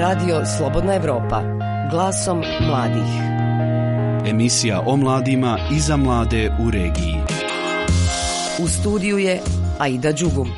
Radio 0.00 0.42
Slobodna 0.58 0.94
Evropa. 0.94 1.42
Glasom 1.90 2.42
mladih. 2.60 3.10
Emisija 4.26 4.82
o 4.86 4.96
mladima 4.96 5.58
i 5.76 5.80
za 5.80 5.96
mlade 5.96 6.50
u 6.60 6.70
regiji. 6.70 7.16
U 8.58 8.68
studiju 8.68 9.18
je 9.18 9.40
Aida 9.78 10.12
Đugum. 10.12 10.48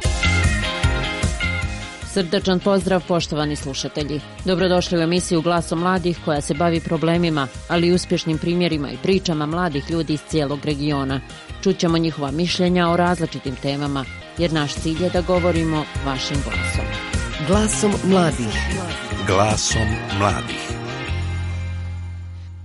Srdačan 2.13 2.61
pozdrav 2.61 3.03
poštovani 3.09 3.57
slušatelji. 3.57 4.21
Dobrodošli 4.45 4.99
u 4.99 5.03
emisiju 5.03 5.43
Glasom 5.43 5.79
mladih 5.79 6.19
koja 6.25 6.41
se 6.41 6.55
bavi 6.55 6.81
problemima, 6.81 7.49
ali 7.69 7.87
i 7.87 7.93
uspješnim 7.93 8.39
primjerima 8.39 8.91
i 8.91 8.99
pričama 9.03 9.47
mladih 9.47 9.91
ljudi 9.91 10.13
iz 10.13 10.21
cijelog 10.29 10.65
regiona. 10.65 11.21
Čućemo 11.63 11.99
njihova 11.99 12.31
mišljenja 12.31 12.89
o 12.89 12.97
različitim 12.97 13.57
temama, 13.63 14.05
jer 14.39 14.53
naš 14.53 14.75
cilj 14.75 15.05
je 15.05 15.11
da 15.11 15.21
govorimo 15.21 15.85
vašim 16.07 16.37
glasom. 16.45 16.92
Glasom 17.47 17.93
mladih. 18.05 18.55
Glasom 19.27 19.89
mladih. 20.19 20.71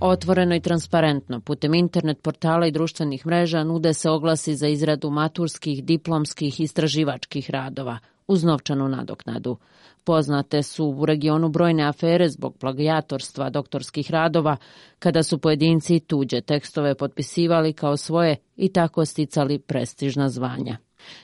Otvoreno 0.00 0.54
i 0.54 0.60
transparentno, 0.60 1.40
putem 1.40 1.74
internet 1.74 2.22
portala 2.22 2.66
i 2.66 2.70
društvenih 2.70 3.26
mreža 3.26 3.64
nude 3.64 3.94
se 3.94 4.10
oglasi 4.10 4.56
za 4.56 4.68
izradu 4.68 5.10
maturskih, 5.10 5.84
diplomskih 5.84 6.60
i 6.60 6.62
istraživačkih 6.62 7.50
radova 7.50 7.98
uz 8.26 8.44
novčanu 8.44 8.88
nadoknadu. 8.88 9.56
Poznate 10.04 10.62
su 10.62 10.86
u 10.86 11.06
regionu 11.06 11.48
brojne 11.48 11.84
afere 11.84 12.28
zbog 12.28 12.56
plagijatorstva 12.56 13.50
doktorskih 13.50 14.10
radova, 14.10 14.56
kada 14.98 15.22
su 15.22 15.38
pojedinci 15.38 16.00
tuđe 16.00 16.40
tekstove 16.40 16.94
potpisivali 16.94 17.72
kao 17.72 17.96
svoje 17.96 18.36
i 18.56 18.72
tako 18.72 19.04
sticali 19.04 19.58
prestižna 19.58 20.28
zvanja. 20.28 20.76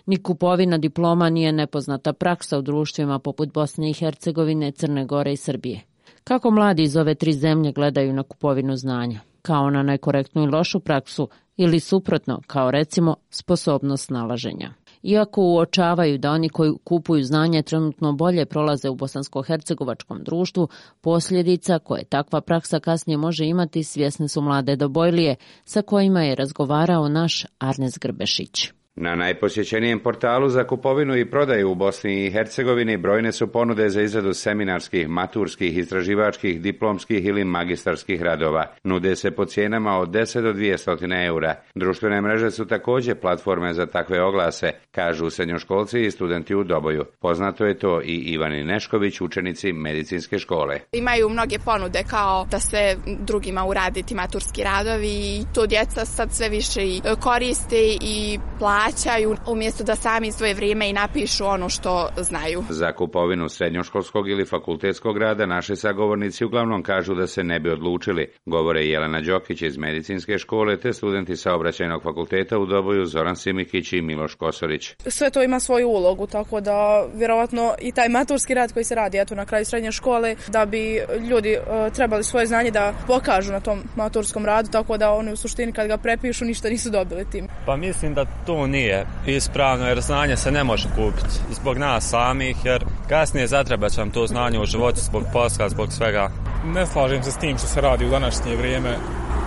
Ni 0.07 0.23
kupovina 0.23 0.79
diploma 0.79 1.31
nije 1.31 1.53
nepoznata 1.53 2.13
praksa 2.13 2.59
u 2.59 2.63
društvima 2.63 3.19
poput 3.19 3.53
Bosne 3.53 3.91
i 3.91 3.93
Hercegovine, 3.93 4.73
Crne 4.73 5.07
Gore 5.07 5.33
i 5.33 5.37
Srbije. 5.37 5.81
Kako 6.25 6.51
mladi 6.51 6.83
iz 6.83 6.97
ove 6.97 7.15
tri 7.15 7.33
zemlje 7.33 7.73
gledaju 7.73 8.13
na 8.13 8.23
kupovinu 8.23 8.77
znanja? 8.77 9.21
Kao 9.43 9.71
na 9.71 9.83
nekorektnu 9.83 10.43
i 10.43 10.47
lošu 10.47 10.81
praksu 10.81 11.29
ili 11.57 11.81
suprotno, 11.81 12.41
kao 12.47 12.71
recimo 12.71 13.17
sposobnost 13.31 14.11
nalaženja? 14.11 14.73
Iako 15.03 15.43
uočavaju 15.43 16.19
da 16.19 16.31
oni 16.31 16.49
koji 16.49 16.73
kupuju 16.85 17.25
znanje 17.25 17.63
trenutno 17.63 18.13
bolje 18.13 18.47
prolaze 18.47 18.89
u 18.89 18.95
bosansko-hercegovačkom 18.95 20.23
društvu, 20.23 20.69
posljedica 21.01 21.79
koje 21.79 22.05
takva 22.05 22.41
praksa 22.41 22.81
kasnije 22.81 23.17
može 23.17 23.45
imati 23.45 23.85
svjesne 23.85 24.29
su 24.29 24.41
mlade 24.41 24.77
dobojlije 24.77 25.37
sa 25.65 25.83
kojima 25.83 26.23
je 26.23 26.35
razgovarao 26.35 27.09
naš 27.09 27.47
Arnes 27.59 27.99
Grbešić. 27.99 28.73
Na 28.97 29.15
najposjećenijem 29.15 30.01
portalu 30.01 30.49
za 30.49 30.65
kupovinu 30.65 31.17
i 31.17 31.31
prodaju 31.31 31.71
u 31.71 31.75
Bosni 31.75 32.27
i 32.27 32.31
Hercegovini 32.31 32.97
brojne 32.97 33.33
su 33.33 33.47
ponude 33.47 33.89
za 33.89 34.03
izradu 34.03 34.35
seminarskih, 34.35 35.09
maturskih, 35.09 35.79
istraživačkih, 35.79 36.61
diplomskih 36.61 37.27
ili 37.27 37.45
magistarskih 37.45 38.23
radova. 38.23 38.67
Nude 38.85 39.17
se 39.17 39.31
po 39.31 39.45
cijenama 39.45 39.99
od 39.99 40.09
10 40.09 40.43
do 40.43 40.53
200 40.53 41.27
eura. 41.27 41.55
Društvene 41.75 42.21
mreže 42.21 42.51
su 42.51 42.67
također 42.67 43.21
platforme 43.21 43.75
za 43.75 43.87
takve 43.87 44.23
oglase, 44.23 44.73
kažu 44.91 45.31
srednjoškolci 45.31 46.01
i 46.01 46.11
studenti 46.11 46.55
u 46.55 46.65
Doboju. 46.65 47.05
Poznato 47.21 47.65
je 47.65 47.79
to 47.79 48.01
i 48.05 48.15
Ivani 48.15 48.65
Nešković, 48.65 49.21
učenici 49.21 49.73
medicinske 49.73 50.39
škole. 50.39 50.81
Imaju 50.93 51.29
mnoge 51.29 51.59
ponude 51.65 52.03
kao 52.11 52.47
da 52.51 52.61
se 52.61 52.97
drugima 53.21 53.65
uraditi 53.65 54.15
maturski 54.15 54.65
radovi 54.65 55.09
i 55.09 55.45
to 55.55 55.67
djeca 55.67 56.05
sad 56.05 56.33
sve 56.33 56.49
više 56.49 56.81
koriste 57.21 57.77
i 58.01 58.39
plaćaju 58.59 58.84
plaćaju 58.85 59.37
umjesto 59.47 59.85
da 59.85 59.97
sami 59.97 60.33
svoje 60.33 60.55
vrijeme 60.55 60.91
i 60.91 60.93
napišu 60.93 61.47
ono 61.47 61.69
što 61.69 62.09
znaju. 62.17 62.65
Za 62.69 62.93
kupovinu 62.93 63.49
srednjoškolskog 63.49 64.29
ili 64.29 64.47
fakultetskog 64.47 65.19
rada 65.19 65.47
naši 65.47 65.77
sagovornici 65.77 66.45
uglavnom 66.45 66.83
kažu 66.83 67.15
da 67.15 67.27
se 67.27 67.45
ne 67.45 67.61
bi 67.61 67.71
odlučili. 67.71 68.31
Govore 68.47 68.87
Jelena 68.87 69.21
Đokić 69.21 69.63
iz 69.63 69.79
medicinske 69.79 70.39
škole 70.39 70.81
te 70.81 70.93
studenti 70.93 71.37
saobraćajnog 71.37 72.03
fakulteta 72.03 72.59
u 72.59 72.67
Doboju 72.67 73.07
Zoran 73.07 73.37
Simikić 73.37 73.93
i 73.93 74.03
Miloš 74.03 74.35
Kosorić. 74.35 74.95
Sve 75.07 75.31
to 75.31 75.43
ima 75.43 75.61
svoju 75.61 75.89
ulogu, 75.89 76.27
tako 76.27 76.61
da 76.61 77.07
vjerovatno 77.15 77.75
i 77.81 77.93
taj 77.93 78.09
maturski 78.09 78.55
rad 78.55 78.73
koji 78.73 78.85
se 78.85 78.95
radi 78.95 79.19
eto 79.19 79.35
na 79.35 79.47
kraju 79.47 79.65
srednje 79.65 79.93
škole, 79.93 80.37
da 80.49 80.67
bi 80.67 81.01
ljudi 81.31 81.57
uh, 81.57 81.93
trebali 81.93 82.25
svoje 82.25 82.47
znanje 82.47 82.71
da 82.71 82.95
pokažu 83.07 83.53
na 83.53 83.61
tom 83.61 83.83
maturskom 83.97 84.47
radu, 84.47 84.69
tako 84.71 84.97
da 84.97 85.13
oni 85.13 85.33
u 85.33 85.37
suštini 85.37 85.73
kad 85.73 85.89
ga 85.89 85.97
prepišu 85.97 86.45
ništa 86.45 86.69
nisu 86.69 86.91
dobili 86.91 87.25
tim. 87.31 87.49
Pa 87.67 87.77
mislim 87.77 88.15
da 88.15 88.25
to 88.47 88.67
nije 88.75 89.07
ispravno 89.27 89.87
jer 89.87 90.01
znanje 90.01 90.37
se 90.37 90.51
ne 90.51 90.65
može 90.65 90.89
kupiti 90.97 91.35
zbog 91.51 91.79
nas 91.79 92.09
samih 92.09 92.57
jer 92.65 92.85
kasnije 93.09 93.47
zatrebat 93.47 93.93
će 93.93 94.01
vam 94.01 94.11
to 94.11 94.27
znanje 94.27 94.61
u 94.61 94.67
životu 94.67 95.01
zbog 95.01 95.23
posla, 95.33 95.69
zbog 95.69 95.93
svega. 95.93 96.31
Ne 96.65 96.87
slažem 96.87 97.23
se 97.23 97.31
s 97.31 97.39
tim 97.39 97.59
što 97.59 97.67
se 97.67 97.81
radi 97.81 98.07
u 98.07 98.11
današnje 98.11 98.57
vrijeme. 98.57 98.97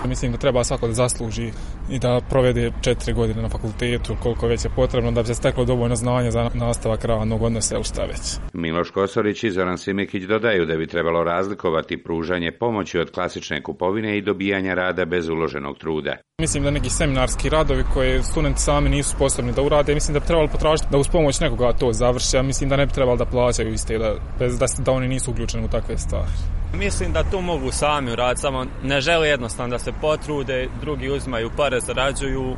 Mislim 0.06 0.32
da 0.32 0.38
treba 0.38 0.64
svako 0.64 0.86
da 0.86 0.92
zasluži 0.92 1.50
i 1.90 1.98
da 1.98 2.20
provede 2.30 2.72
četiri 2.80 3.12
godine 3.12 3.42
na 3.42 3.48
fakultetu 3.48 4.16
koliko 4.22 4.46
već 4.46 4.64
je 4.64 4.70
potrebno 4.76 5.10
da 5.10 5.22
bi 5.22 5.26
se 5.26 5.34
steklo 5.34 5.64
dovoljno 5.64 5.96
znanja 5.96 6.30
za 6.30 6.50
nastavak 6.54 7.04
radnog 7.04 7.42
odnosa 7.42 7.74
ili 7.74 7.84
šta 7.84 8.04
već. 8.04 8.20
Miloš 8.52 8.90
Kosorić 8.90 9.44
i 9.44 9.50
Zoran 9.50 9.78
Simikić 9.78 10.24
dodaju 10.24 10.66
da 10.66 10.76
bi 10.76 10.86
trebalo 10.86 11.24
razlikovati 11.24 12.02
pružanje 12.02 12.52
pomoći 12.52 12.98
od 12.98 13.10
klasične 13.10 13.62
kupovine 13.62 14.18
i 14.18 14.22
dobijanja 14.22 14.74
rada 14.74 15.04
bez 15.04 15.28
uloženog 15.28 15.78
truda. 15.78 16.16
Mislim 16.40 16.64
da 16.64 16.70
neki 16.70 16.90
seminarski 16.90 17.48
radovi 17.48 17.84
koje 17.94 18.22
studenti 18.22 18.60
sami 18.60 18.88
nisu 18.88 19.10
sposobni 19.10 19.52
da 19.52 19.62
urade, 19.62 19.94
mislim 19.94 20.14
da 20.14 20.20
bi 20.20 20.26
trebalo 20.26 20.48
potražiti 20.48 20.88
da 20.90 20.98
uz 20.98 21.08
pomoć 21.08 21.40
nekoga 21.40 21.72
to 21.72 21.92
završi, 21.92 22.36
a 22.36 22.42
mislim 22.42 22.70
da 22.70 22.76
ne 22.76 22.86
bi 22.86 22.92
trebalo 22.92 23.16
da 23.16 23.24
plaćaju 23.24 23.72
iste, 23.72 23.98
da, 23.98 24.14
bez, 24.38 24.58
da, 24.58 24.66
da 24.78 24.92
oni 24.92 25.08
nisu 25.08 25.30
uključeni 25.30 25.64
u 25.64 25.68
takve 25.68 25.98
stvari. 25.98 26.30
Mislim 26.74 27.12
da 27.12 27.22
to 27.22 27.40
mogu 27.40 27.70
sami 27.70 28.12
uraditi, 28.12 28.40
samo 28.40 28.66
ne 28.82 29.00
žele 29.00 29.28
jednostavno 29.28 29.70
da 29.70 29.78
se 29.78 29.87
potrude, 30.00 30.68
drugi 30.80 31.10
uzimaju 31.10 31.50
pare, 31.56 31.80
zarađuju, 31.80 32.56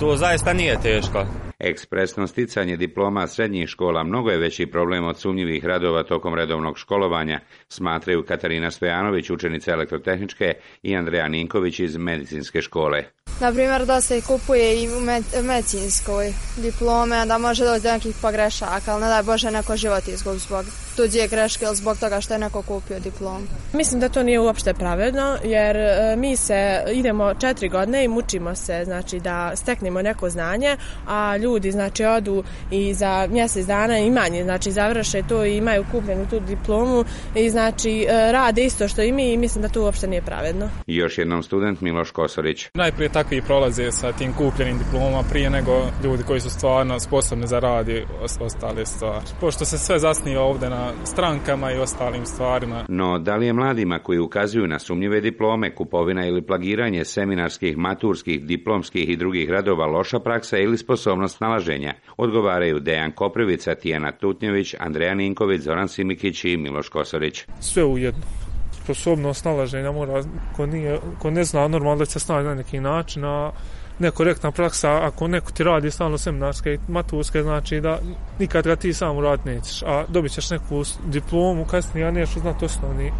to 0.00 0.16
zaista 0.16 0.52
nije 0.52 0.80
teško. 0.82 1.26
Ekspresno 1.58 2.26
sticanje 2.26 2.76
diploma 2.76 3.26
srednjih 3.26 3.68
škola 3.68 4.04
mnogo 4.04 4.30
je 4.30 4.38
veći 4.38 4.66
problem 4.66 5.04
od 5.04 5.18
sumnjivih 5.18 5.64
radova 5.64 6.02
tokom 6.02 6.34
redovnog 6.34 6.78
školovanja, 6.78 7.40
smatraju 7.68 8.24
Katarina 8.28 8.70
Stojanović, 8.70 9.30
učenica 9.30 9.72
elektrotehničke 9.72 10.54
i 10.82 10.96
Andreja 10.96 11.28
Ninković 11.28 11.80
iz 11.80 11.96
medicinske 11.96 12.60
škole. 12.62 13.04
Na 13.40 13.52
primjer 13.52 13.86
da 13.86 14.00
se 14.00 14.20
kupuje 14.20 14.82
i 14.82 14.88
u 14.88 15.00
medicinskoj 15.42 16.32
diplome, 16.56 17.26
da 17.26 17.38
može 17.38 17.64
doći 17.64 17.82
do 17.82 17.92
nekih 17.92 18.16
pogrešaka, 18.22 18.92
ali 18.92 19.00
ne 19.00 19.08
daj 19.08 19.22
Bože 19.22 19.50
neko 19.50 19.76
život 19.76 20.08
izgub 20.08 20.36
zbog 20.36 20.64
tuđe 20.96 21.28
greške 21.28 21.64
ili 21.64 21.76
zbog 21.76 21.98
toga 21.98 22.20
što 22.20 22.34
je 22.34 22.38
neko 22.38 22.62
kupio 22.62 23.00
diplom. 23.00 23.48
Mislim 23.72 24.00
da 24.00 24.08
to 24.08 24.22
nije 24.22 24.40
uopšte 24.40 24.74
pravedno, 24.74 25.38
jer 25.44 25.76
mi 26.16 26.36
se 26.36 26.84
idemo 26.92 27.34
četiri 27.34 27.68
godine 27.68 28.04
i 28.04 28.08
mučimo 28.08 28.54
se, 28.54 28.82
znači 28.84 29.20
da 29.20 29.52
steknemo 29.56 30.02
neko 30.02 30.30
znanje, 30.30 30.76
a 31.06 31.36
ljudi 31.36 31.72
znači 31.72 32.04
odu 32.04 32.44
i 32.70 32.94
za 32.94 33.26
mjesec 33.30 33.66
dana 33.66 33.98
i 33.98 34.10
manje, 34.10 34.42
znači 34.44 34.72
završe 34.72 35.22
to 35.28 35.44
i 35.44 35.56
imaju 35.56 35.84
kupljenu 35.92 36.26
tu 36.30 36.40
diplomu 36.40 37.04
i 37.34 37.50
znači 37.50 38.06
rade 38.10 38.64
isto 38.64 38.88
što 38.88 39.02
i 39.02 39.12
mi 39.12 39.32
i 39.32 39.36
mislim 39.36 39.62
da 39.62 39.68
to 39.68 39.82
uopšte 39.82 40.06
nije 40.06 40.22
pravedno. 40.22 40.70
Još 40.86 41.18
jednom 41.18 41.42
student 41.42 41.80
Miloš 41.80 42.10
Kosorić. 42.10 42.66
Najprije 42.74 43.08
takvi 43.18 43.42
prolaze 43.42 43.92
sa 43.92 44.12
tim 44.12 44.32
kupljenim 44.32 44.78
diplomama 44.78 45.22
prije 45.30 45.50
nego 45.50 45.72
ljudi 46.04 46.22
koji 46.22 46.40
su 46.40 46.50
stvarno 46.50 47.00
sposobni 47.00 47.46
za 47.46 47.58
rad 47.58 47.88
i 47.88 48.04
ostale 48.40 48.86
stvari. 48.86 49.26
Pošto 49.40 49.64
se 49.64 49.78
sve 49.78 49.98
zasniva 49.98 50.42
ovdje 50.42 50.70
na 50.70 50.92
strankama 51.04 51.72
i 51.72 51.78
ostalim 51.78 52.26
stvarima. 52.26 52.84
No, 52.88 53.18
da 53.18 53.36
li 53.36 53.46
je 53.46 53.52
mladima 53.52 53.98
koji 53.98 54.18
ukazuju 54.18 54.66
na 54.66 54.78
sumnjive 54.78 55.20
diplome, 55.20 55.74
kupovina 55.74 56.26
ili 56.26 56.46
plagiranje 56.46 57.04
seminarskih, 57.04 57.76
maturskih, 57.76 58.44
diplomskih 58.44 59.08
i 59.08 59.16
drugih 59.16 59.50
radova 59.50 59.86
loša 59.86 60.18
praksa 60.18 60.58
ili 60.58 60.78
sposobnost 60.78 61.40
nalaženja? 61.40 61.94
Odgovaraju 62.16 62.80
Dejan 62.80 63.12
Koprivica, 63.12 63.74
Tijana 63.74 64.12
Tutnjević, 64.12 64.74
Andreja 64.78 65.14
Ninković, 65.14 65.60
Zoran 65.60 65.88
Simikić 65.88 66.44
i 66.44 66.56
Miloš 66.56 66.88
Kosorić. 66.88 67.44
Sve 67.60 67.84
ujedno 67.84 68.47
sposobnost 68.88 69.44
nalaženja 69.44 69.92
mora, 69.92 70.22
ko, 70.56 70.66
nije, 70.66 71.00
ko 71.18 71.30
ne 71.30 71.44
zna 71.44 71.68
normalno 71.68 71.98
da 71.98 72.06
će 72.06 72.18
snaći 72.18 72.46
na 72.46 72.54
neki 72.54 72.80
način, 72.80 73.24
a 73.24 73.52
nekorektna 73.98 74.50
praksa, 74.50 75.06
ako 75.06 75.28
neko 75.28 75.52
ti 75.52 75.64
radi 75.64 75.90
stalno 75.90 76.18
seminarske 76.18 76.74
i 76.74 76.78
maturske, 76.88 77.42
znači 77.42 77.80
da 77.80 77.98
nikad 78.38 78.64
ga 78.64 78.76
ti 78.76 78.92
sam 78.92 79.16
uraditi 79.16 79.48
nećeš, 79.48 79.82
a 79.82 80.04
dobit 80.08 80.32
ćeš 80.32 80.50
neku 80.50 80.82
diplomu 81.06 81.64
kasnije, 81.64 82.06
a 82.06 82.10
nećeš 82.10 82.34
znati 82.34 82.64
osnovni 82.64 83.12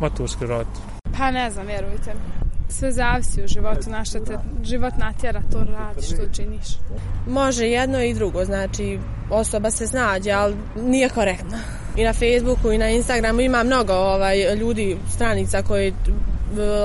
maturski 0.00 0.46
rad. 0.46 0.66
Pa 1.18 1.30
ne 1.30 1.50
znam, 1.50 1.66
vjerujte 1.66 2.14
sve 2.68 2.92
zavisi 2.92 3.44
u 3.44 3.46
životu, 3.46 3.90
na 3.90 4.04
što 4.04 4.20
te 4.20 4.38
život 4.62 4.92
natjera 4.98 5.42
to 5.52 5.58
radi 5.58 6.02
što 6.02 6.28
činiš. 6.32 6.66
Može 7.28 7.66
jedno 7.66 8.02
i 8.02 8.14
drugo, 8.14 8.44
znači 8.44 8.98
osoba 9.30 9.70
se 9.70 9.86
snađe, 9.86 10.30
ali 10.30 10.56
nije 10.76 11.08
korektno. 11.08 11.58
I 11.96 12.04
na 12.04 12.12
Facebooku 12.12 12.72
i 12.72 12.78
na 12.78 12.90
Instagramu 12.90 13.40
ima 13.40 13.62
mnogo 13.62 13.92
ovaj 13.92 14.54
ljudi, 14.54 14.96
stranica 15.14 15.62
koji 15.62 15.94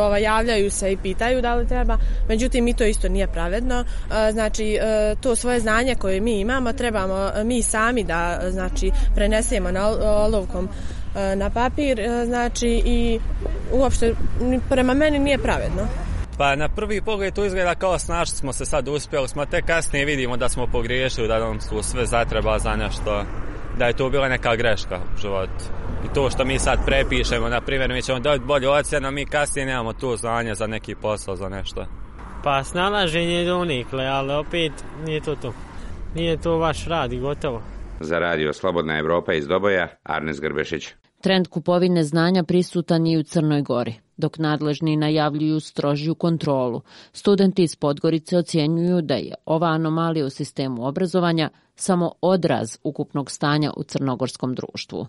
ovaj, 0.01 0.21
javljaju 0.21 0.71
se 0.71 0.91
i 0.91 0.97
pitaju 0.97 1.41
da 1.41 1.55
li 1.55 1.67
treba, 1.67 1.97
međutim 2.29 2.65
mi 2.65 2.73
to 2.73 2.83
isto 2.83 3.09
nije 3.09 3.27
pravedno. 3.27 3.85
Znači 4.31 4.79
to 5.21 5.35
svoje 5.35 5.59
znanje 5.59 5.95
koje 5.95 6.21
mi 6.21 6.39
imamo 6.39 6.73
trebamo 6.73 7.31
mi 7.43 7.61
sami 7.61 8.03
da 8.03 8.41
znači 8.49 8.91
prenesemo 9.15 9.71
na 9.71 9.87
olovkom 10.01 10.69
na 11.36 11.50
papir, 11.50 12.00
znači 12.25 12.81
i 12.86 13.19
uopšte 13.71 14.13
prema 14.69 14.94
meni 14.94 15.19
nije 15.19 15.38
pravedno. 15.38 15.88
Pa 16.38 16.56
na 16.56 16.69
prvi 16.69 17.01
pogled 17.01 17.33
to 17.33 17.45
izgleda 17.45 17.75
kao 17.75 18.00
snašli 18.00 18.38
smo 18.38 18.54
se 18.54 18.66
sad 18.66 18.88
uspjeli 18.88 19.27
smo, 19.27 19.45
te 19.45 19.62
kasnije 19.62 20.06
vidimo 20.06 20.38
da 20.38 20.50
smo 20.50 20.68
pogriješili, 20.68 21.27
da 21.27 21.39
nam 21.39 21.62
su 21.62 21.83
sve 21.83 22.06
zatreba 22.06 22.60
za 22.60 22.75
nešto, 22.75 23.24
da 23.77 23.86
je 23.86 23.94
to 23.94 24.10
bila 24.10 24.27
neka 24.30 24.56
greška 24.56 25.00
u 25.16 25.18
životu. 25.21 25.63
I 26.06 26.13
to 26.13 26.30
što 26.30 26.45
mi 26.45 26.60
sad 26.60 26.86
prepišemo, 26.86 27.50
na 27.50 27.62
primjer, 27.62 27.94
mi 27.94 28.01
ćemo 28.01 28.19
dobiti 28.19 28.45
bolju 28.45 28.69
ocjenu, 28.69 29.12
mi 29.12 29.25
kasnije 29.25 29.65
nemamo 29.65 29.94
to 29.94 30.18
znanje 30.18 30.56
za 30.56 30.68
neki 30.68 30.95
posao, 30.95 31.36
za 31.36 31.50
nešto. 31.50 31.86
Pa 32.44 32.63
snalaženje 32.63 33.33
je 33.33 33.45
donikle, 33.45 34.06
ali 34.06 34.33
opet 34.33 34.72
nije 35.06 35.22
to 35.22 35.36
to. 35.36 35.54
Nije 36.15 36.38
to 36.38 36.57
vaš 36.57 36.86
rad 36.86 37.13
i 37.13 37.19
gotovo. 37.19 37.62
Za 38.00 38.19
radio 38.19 38.54
Slobodna 38.54 38.98
Evropa 38.98 39.33
iz 39.33 39.48
Doboja, 39.48 39.88
Arnes 40.04 40.39
Grbešić. 40.39 40.94
Trend 41.21 41.48
kupovine 41.48 42.04
znanja 42.04 42.44
prisutan 42.44 43.07
je 43.07 43.13
i 43.13 43.18
u 43.18 43.24
Crnoj 43.24 43.62
Gori, 43.62 43.95
dok 44.18 44.38
nadležni 44.38 44.95
najavljuju 44.95 45.60
strožiju 45.60 46.16
kontrolu. 46.16 46.81
Studenti 47.13 47.63
iz 47.63 47.75
Podgorice 47.75 48.38
ocjenjuju 48.38 49.01
da 49.01 49.13
je 49.13 49.33
ova 49.45 49.68
anomalija 49.68 50.25
u 50.25 50.30
sistemu 50.30 50.88
obrazovanja 50.88 51.50
samo 51.75 52.12
odraz 52.21 52.77
ukupnog 52.83 53.31
stanja 53.31 53.71
u 53.77 53.83
crnogorskom 53.83 54.56
društvu. 54.56 55.07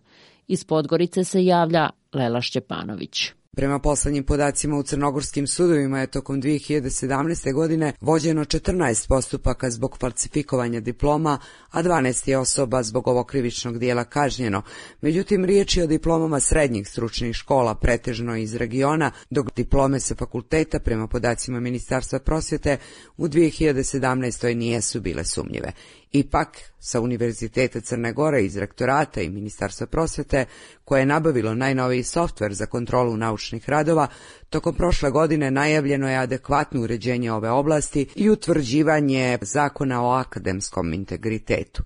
Iz 0.49 0.65
Podgorice 0.65 1.25
se 1.25 1.45
javlja 1.45 1.91
Lela 2.13 2.41
Šćepanović. 2.41 3.33
Prema 3.56 3.79
poslednjim 3.79 4.25
podacima 4.25 4.76
u 4.76 4.82
crnogorskim 4.82 5.47
sudovima 5.47 6.00
je 6.00 6.06
tokom 6.06 6.43
2017. 6.43 7.52
godine 7.52 7.93
vođeno 8.00 8.44
14 8.44 9.08
postupaka 9.08 9.70
zbog 9.70 9.97
falsifikovanja 10.00 10.81
diploma, 10.81 11.38
a 11.70 11.82
12 11.82 12.29
je 12.29 12.38
osoba 12.38 12.82
zbog 12.82 13.08
ovog 13.08 13.26
krivičnog 13.26 13.79
dijela 13.79 14.05
kažnjeno. 14.05 14.62
Međutim, 15.00 15.44
riječ 15.44 15.76
je 15.76 15.85
o 15.85 15.87
diplomama 15.87 16.41
srednjih 16.41 16.88
stručnih 16.88 17.37
škola, 17.37 17.75
pretežno 17.75 18.37
iz 18.37 18.55
regiona, 18.55 19.11
dok 19.31 19.47
diplome 19.56 20.00
sa 20.00 20.14
fakulteta, 20.14 20.79
prema 20.79 21.06
podacima 21.06 21.61
Ministarstva 21.61 22.19
prosvjete, 22.19 22.79
u 23.17 23.29
2017. 23.29 24.55
nijesu 24.55 25.00
bile 25.00 25.25
sumnjive. 25.25 25.73
Ipak, 26.12 26.59
sa 26.79 27.01
Univerziteta 27.01 27.81
Crne 27.81 28.12
Gore 28.12 28.43
iz 28.43 28.57
rektorata 28.57 29.21
i 29.21 29.31
Ministarstva 29.31 29.87
prosvete, 29.87 30.45
koje 30.85 31.01
je 31.01 31.07
nabavilo 31.07 31.55
najnoviji 31.55 32.03
softver 32.03 32.55
za 32.55 32.67
kontrolu 32.67 33.17
naučnih 33.17 33.69
radova, 33.69 34.09
tokom 34.49 34.75
prošle 34.75 35.11
godine 35.11 35.51
najavljeno 35.51 36.11
je 36.11 36.17
adekvatno 36.17 36.83
uređenje 36.83 37.33
ove 37.33 37.51
oblasti 37.51 38.07
i 38.15 38.31
utvrđivanje 38.31 39.39
zakona 39.43 40.05
o 40.05 40.11
akademskom 40.11 40.93
integritetu. 40.93 41.83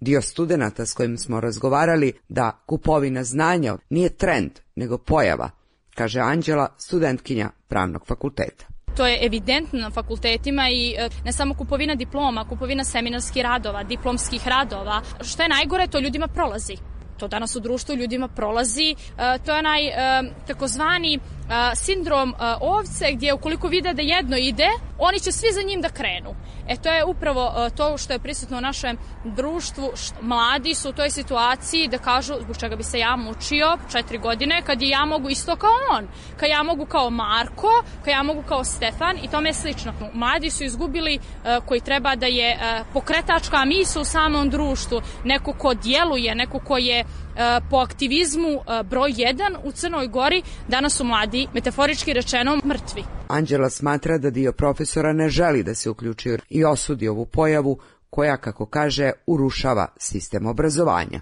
Dio 0.00 0.22
studenta 0.22 0.86
s 0.86 0.92
kojim 0.92 1.18
smo 1.18 1.40
razgovarali 1.40 2.12
da 2.28 2.62
kupovina 2.66 3.24
znanja 3.24 3.78
nije 3.90 4.08
trend, 4.08 4.50
nego 4.76 4.98
pojava, 4.98 5.50
kaže 5.94 6.20
Anđela, 6.20 6.74
studentkinja 6.78 7.50
pravnog 7.68 8.06
fakulteta. 8.06 8.66
To 9.02 9.06
je 9.06 9.26
evidentno 9.26 9.80
na 9.80 9.90
fakultetima 9.90 10.68
i 10.70 10.94
e, 10.98 11.08
ne 11.24 11.32
samo 11.32 11.54
kupovina 11.54 11.94
diploma, 11.94 12.44
kupovina 12.48 12.84
seminarskih 12.84 13.42
radova, 13.42 13.82
diplomskih 13.82 14.48
radova. 14.48 15.00
Što 15.20 15.42
je 15.42 15.48
najgore, 15.48 15.86
to 15.86 16.00
ljudima 16.00 16.28
prolazi 16.28 16.76
to 17.22 17.28
danas 17.28 17.56
u 17.56 17.60
društvu 17.60 17.94
ljudima 17.94 18.28
prolazi, 18.28 18.94
e, 19.18 19.38
to 19.44 19.52
je 19.52 19.58
onaj 19.58 19.86
e, 19.86 19.92
takozvani 20.46 21.18
sindrom 21.74 22.34
ovce 22.60 23.12
gdje 23.12 23.34
ukoliko 23.34 23.68
vide 23.68 23.94
da 23.94 24.02
jedno 24.02 24.36
ide, 24.36 24.68
oni 24.98 25.20
će 25.20 25.32
svi 25.32 25.48
za 25.52 25.62
njim 25.62 25.80
da 25.80 25.88
krenu. 25.88 26.34
E 26.68 26.76
to 26.76 26.88
je 26.88 27.04
upravo 27.04 27.70
to 27.76 27.98
što 27.98 28.12
je 28.12 28.18
prisutno 28.18 28.58
u 28.58 28.60
našem 28.60 28.98
društvu. 29.24 29.92
Mladi 30.20 30.74
su 30.74 30.90
u 30.90 30.92
toj 30.92 31.10
situaciji 31.10 31.88
da 31.88 31.98
kažu 31.98 32.34
zbog 32.40 32.56
čega 32.56 32.76
bi 32.76 32.82
se 32.82 32.98
ja 32.98 33.16
mučio 33.16 33.78
četiri 33.92 34.18
godine 34.18 34.62
kad 34.62 34.82
je 34.82 34.88
ja 34.88 35.04
mogu 35.04 35.28
isto 35.28 35.56
kao 35.56 35.70
on, 35.98 36.08
kad 36.36 36.50
ja 36.50 36.62
mogu 36.62 36.86
kao 36.86 37.10
Marko, 37.10 37.82
kad 38.04 38.12
ja 38.12 38.22
mogu 38.22 38.42
kao 38.42 38.64
Stefan 38.64 39.16
i 39.22 39.28
tome 39.28 39.48
je 39.48 39.54
slično. 39.54 39.92
Mladi 40.12 40.50
su 40.50 40.64
izgubili 40.64 41.18
koji 41.66 41.80
treba 41.80 42.16
da 42.16 42.26
je 42.26 42.58
pokretačka 42.92 43.64
misa 43.64 44.00
u 44.00 44.04
samom 44.04 44.50
društvu, 44.50 45.00
neko 45.24 45.52
ko 45.52 45.74
djeluje, 45.74 46.34
neko 46.34 46.58
ko 46.58 46.78
je 46.78 47.04
po 47.70 47.76
aktivizmu 47.76 48.60
broj 48.84 49.12
1 49.12 49.56
u 49.64 49.72
Crnoj 49.72 50.08
Gori, 50.08 50.42
danas 50.68 50.96
su 50.96 51.04
mladi, 51.04 51.46
metaforički 51.54 52.12
rečeno, 52.12 52.60
mrtvi. 52.64 53.04
Anđela 53.28 53.70
smatra 53.70 54.18
da 54.18 54.30
dio 54.30 54.52
profesora 54.52 55.12
ne 55.12 55.28
želi 55.28 55.62
da 55.62 55.74
se 55.74 55.90
uključi 55.90 56.36
i 56.50 56.64
osudi 56.64 57.08
ovu 57.08 57.26
pojavu 57.26 57.78
koja, 58.10 58.36
kako 58.36 58.66
kaže, 58.66 59.12
urušava 59.26 59.88
sistem 59.96 60.46
obrazovanja. 60.46 61.20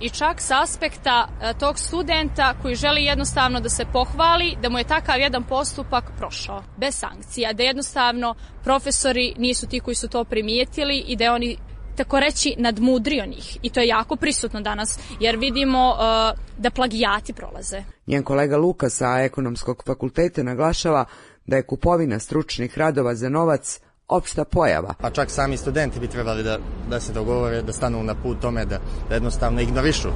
I 0.00 0.08
čak 0.08 0.40
s 0.40 0.50
aspekta 0.50 1.28
tog 1.60 1.78
studenta 1.78 2.54
koji 2.62 2.74
želi 2.74 3.04
jednostavno 3.04 3.60
da 3.60 3.68
se 3.68 3.84
pohvali 3.92 4.56
da 4.62 4.68
mu 4.68 4.78
je 4.78 4.84
takav 4.84 5.20
jedan 5.20 5.44
postupak 5.44 6.04
prošao, 6.16 6.62
bez 6.76 6.94
sankcija, 6.94 7.52
da 7.52 7.62
jednostavno 7.62 8.34
profesori 8.64 9.34
nisu 9.38 9.66
ti 9.66 9.80
koji 9.80 9.94
su 9.94 10.08
to 10.08 10.24
primijetili 10.24 11.04
i 11.06 11.16
da 11.16 11.32
oni 11.32 11.56
tako 11.96 12.20
reći 12.20 12.54
nadmudrio 12.58 13.26
njih 13.26 13.58
i 13.62 13.70
to 13.70 13.80
je 13.80 13.86
jako 13.86 14.16
prisutno 14.16 14.60
danas 14.60 14.98
jer 15.20 15.36
vidimo 15.36 15.90
uh, 15.90 16.38
da 16.58 16.70
plagijati 16.70 17.32
prolaze. 17.32 17.84
Njen 18.06 18.22
kolega 18.22 18.56
Luka 18.56 18.90
sa 18.90 19.18
ekonomskog 19.18 19.82
fakulteta 19.86 20.42
naglašava 20.42 21.04
da 21.46 21.56
je 21.56 21.62
kupovina 21.62 22.18
stručnih 22.18 22.78
radova 22.78 23.14
za 23.14 23.28
novac 23.28 23.80
opšta 24.08 24.44
pojava. 24.44 24.94
Pa 25.00 25.10
čak 25.10 25.30
sami 25.30 25.56
studenti 25.56 26.00
bi 26.00 26.08
trebali 26.08 26.42
da, 26.42 26.58
da 26.90 27.00
se 27.00 27.12
dogovore, 27.12 27.62
da 27.62 27.72
stanu 27.72 28.02
na 28.02 28.14
put 28.14 28.40
tome, 28.40 28.64
da, 28.64 28.78
da 29.08 29.14
jednostavno 29.14 29.60
ignorišu 29.60 30.08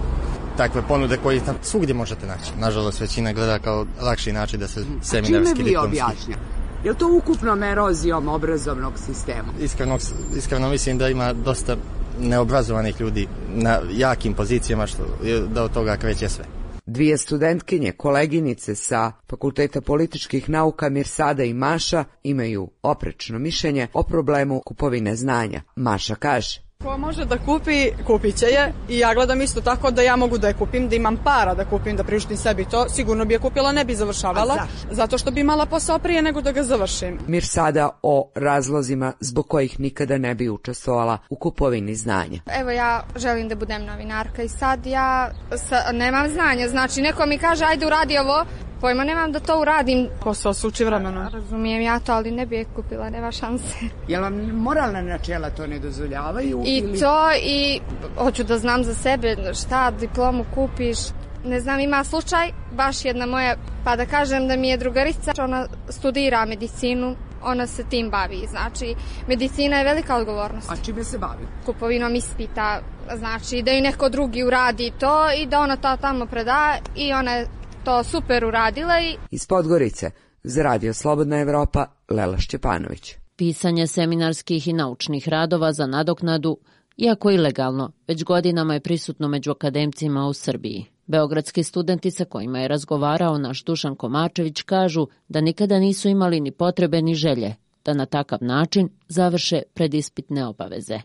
takve 0.56 0.82
ponude 0.88 1.19
koje 1.22 1.44
tam 1.44 1.56
svugdje 1.62 1.94
možete 1.94 2.26
naći. 2.26 2.50
Nažalost, 2.58 3.00
većina 3.00 3.32
gleda 3.32 3.58
kao 3.58 3.87
lakši 4.00 4.32
način 4.32 4.61
da 4.61 4.69
se 4.69 4.84
seminarski 5.02 5.52
A 5.52 5.56
čime 5.56 5.70
vi 5.70 5.76
objašnja? 5.76 6.37
Je 6.84 6.90
li 6.90 6.96
to 6.96 7.17
ukupnom 7.17 7.62
erozijom 7.62 8.28
obrazovnog 8.28 8.93
sistema? 8.99 9.49
Iskreno, 9.61 9.99
iskreno 10.37 10.69
mislim 10.69 10.99
da 10.99 11.08
ima 11.08 11.32
dosta 11.32 11.76
neobrazovanih 12.20 13.00
ljudi 13.00 13.28
na 13.49 13.81
jakim 13.93 14.34
pozicijama 14.34 14.87
što 14.87 15.02
da 15.55 15.62
od 15.64 15.73
toga 15.73 15.96
kreće 15.96 16.28
sve. 16.28 16.44
Dvije 16.87 17.19
studentkinje, 17.19 17.93
koleginice 17.93 18.75
sa 18.75 19.12
Fakulteta 19.31 19.81
političkih 19.81 20.49
nauka 20.49 20.88
Mirsada 20.88 21.44
i 21.44 21.55
Maša 21.55 22.05
imaju 22.23 22.70
oprečno 22.82 23.38
mišljenje 23.38 23.88
o 23.93 24.02
problemu 24.02 24.62
kupovine 24.67 25.17
znanja. 25.17 25.62
Maša 25.76 26.14
kaže. 26.14 26.66
Ko 26.84 26.99
može 26.99 27.25
da 27.25 27.38
kupi, 27.38 27.90
kupit 28.06 28.37
će 28.37 28.46
je 28.46 28.73
i 28.88 28.99
ja 28.99 29.14
gledam 29.14 29.40
isto 29.40 29.61
tako 29.61 29.90
da 29.90 30.02
ja 30.02 30.17
mogu 30.17 30.38
da 30.38 30.49
je 30.49 30.55
kupim, 30.55 30.88
da 30.88 30.96
imam 30.96 31.17
para 31.24 31.55
da 31.55 31.65
kupim, 31.65 31.96
da 31.96 32.05
priuštim 32.05 32.36
sebi 32.36 32.65
to, 32.65 32.89
sigurno 32.89 33.24
bi 33.24 33.34
je 33.34 33.39
kupila, 33.39 33.72
ne 33.72 33.84
bi 33.84 33.94
završavala, 33.94 34.67
zato 34.91 35.19
što 35.19 35.31
bi 35.31 35.41
imala 35.41 35.67
posao 35.67 35.98
prije 35.98 36.22
nego 36.22 36.41
da 36.41 36.53
ga 36.53 36.62
završim. 36.62 37.19
Mir 37.27 37.44
sada 37.44 37.91
o 38.03 38.31
razlozima 38.34 39.12
zbog 39.20 39.48
kojih 39.48 39.81
nikada 39.81 40.19
ne 40.19 40.34
bi 40.34 40.48
učestvovala 40.48 41.19
u 41.31 41.36
kupovini 41.36 41.94
znanja. 41.94 42.41
Evo 42.60 42.70
ja 42.70 43.03
želim 43.17 43.48
da 43.48 43.55
budem 43.55 43.84
novinarka 43.84 44.43
i 44.43 44.48
sad 44.48 44.86
ja 44.86 45.31
sa, 45.56 45.93
nemam 45.93 46.29
znanja, 46.31 46.69
znači 46.69 47.01
neko 47.01 47.27
mi 47.27 47.39
kaže 47.39 47.65
ajde 47.65 47.86
uradi 47.86 48.19
ovo, 48.19 48.44
Pojma 48.81 49.05
nemam 49.05 49.32
da 49.32 49.41
to 49.41 49.60
uradim. 49.60 50.08
Posao 50.20 50.55
se 50.55 50.67
uči 50.67 50.84
vremenom. 50.84 51.29
Razumijem 51.32 51.82
ja 51.82 51.98
to, 52.01 52.12
ali 52.12 52.31
ne 52.31 52.46
bi 52.46 52.56
je 52.56 52.65
kupila, 52.65 53.10
nema 53.10 53.32
šanse. 53.32 53.74
Jel 54.08 54.22
vam 54.22 54.34
moralna 54.53 55.03
načela 55.03 55.51
to 55.51 55.67
ne 55.67 55.79
dozvoljavaju? 55.79 56.62
I 56.67 56.77
ili... 56.77 57.01
to 57.01 57.31
i 57.43 57.81
hoću 58.19 58.44
da 58.44 58.58
znam 58.58 58.85
za 58.85 58.94
sebe 58.94 59.37
šta 59.55 59.91
diplomu 59.91 60.44
kupiš. 60.55 60.99
Ne 61.44 61.61
znam, 61.61 61.81
ima 61.81 62.05
slučaj, 62.05 62.53
baš 62.73 63.05
jedna 63.05 63.27
moja, 63.27 63.56
pa 63.85 63.96
da 63.96 64.06
kažem 64.06 64.49
da 64.49 64.56
mi 64.56 64.69
je 64.69 64.77
drugarica, 64.77 65.32
ona 65.39 65.67
studira 65.89 66.44
medicinu, 66.44 67.17
ona 67.43 67.67
se 67.67 67.85
tim 67.85 68.11
bavi. 68.11 68.46
Znači, 68.51 68.94
medicina 69.29 69.77
je 69.77 69.85
velika 69.85 70.17
odgovornost. 70.17 70.70
A 70.70 70.77
čime 70.85 71.05
se 71.05 71.19
bavi? 71.19 71.46
Kupovinom 71.67 72.15
ispita, 72.15 72.81
znači 73.17 73.63
da 73.63 73.73
i 73.73 73.81
neko 73.81 74.08
drugi 74.08 74.43
uradi 74.43 74.93
to 75.01 75.32
i 75.43 75.46
da 75.46 75.61
ona 75.61 75.77
to 75.77 75.96
tamo 76.01 76.27
preda 76.27 76.79
i 76.96 77.13
ona 77.13 77.32
je 77.32 77.46
to 77.85 78.05
super 78.05 78.44
uradila 78.44 79.01
i... 79.01 79.17
Iz 79.31 79.46
Podgorice, 79.46 80.11
za 80.43 80.63
Radio 80.63 80.94
Slobodna 80.94 81.41
Evropa, 81.41 81.87
Lela 82.08 82.39
Šćepanović. 82.39 83.17
Pisanje 83.36 83.86
seminarskih 83.86 84.69
i 84.69 84.72
naučnih 84.72 85.28
radova 85.28 85.72
za 85.72 85.86
nadoknadu, 85.86 86.58
iako 86.96 87.31
ilegalno, 87.31 87.93
već 88.08 88.24
godinama 88.24 88.74
je 88.74 88.81
prisutno 88.81 89.28
među 89.28 89.50
akademcima 89.50 90.26
u 90.26 90.32
Srbiji. 90.32 90.84
Beogradski 91.06 91.62
studenti 91.62 92.10
sa 92.10 92.24
kojima 92.24 92.58
je 92.58 92.69
razgovarao 92.69 93.38
naš 93.38 93.64
Dušan 93.64 93.96
Komačević 93.96 94.62
kažu 94.62 95.06
da 95.28 95.40
nikada 95.40 95.78
nisu 95.78 96.08
imali 96.08 96.40
ni 96.40 96.50
potrebe 96.50 97.02
ni 97.02 97.14
želje 97.14 97.55
da 97.84 97.94
na 97.94 98.06
takav 98.06 98.38
način 98.43 98.88
završe 99.08 99.62
predispitne 99.74 100.46
obaveze. 100.46 101.00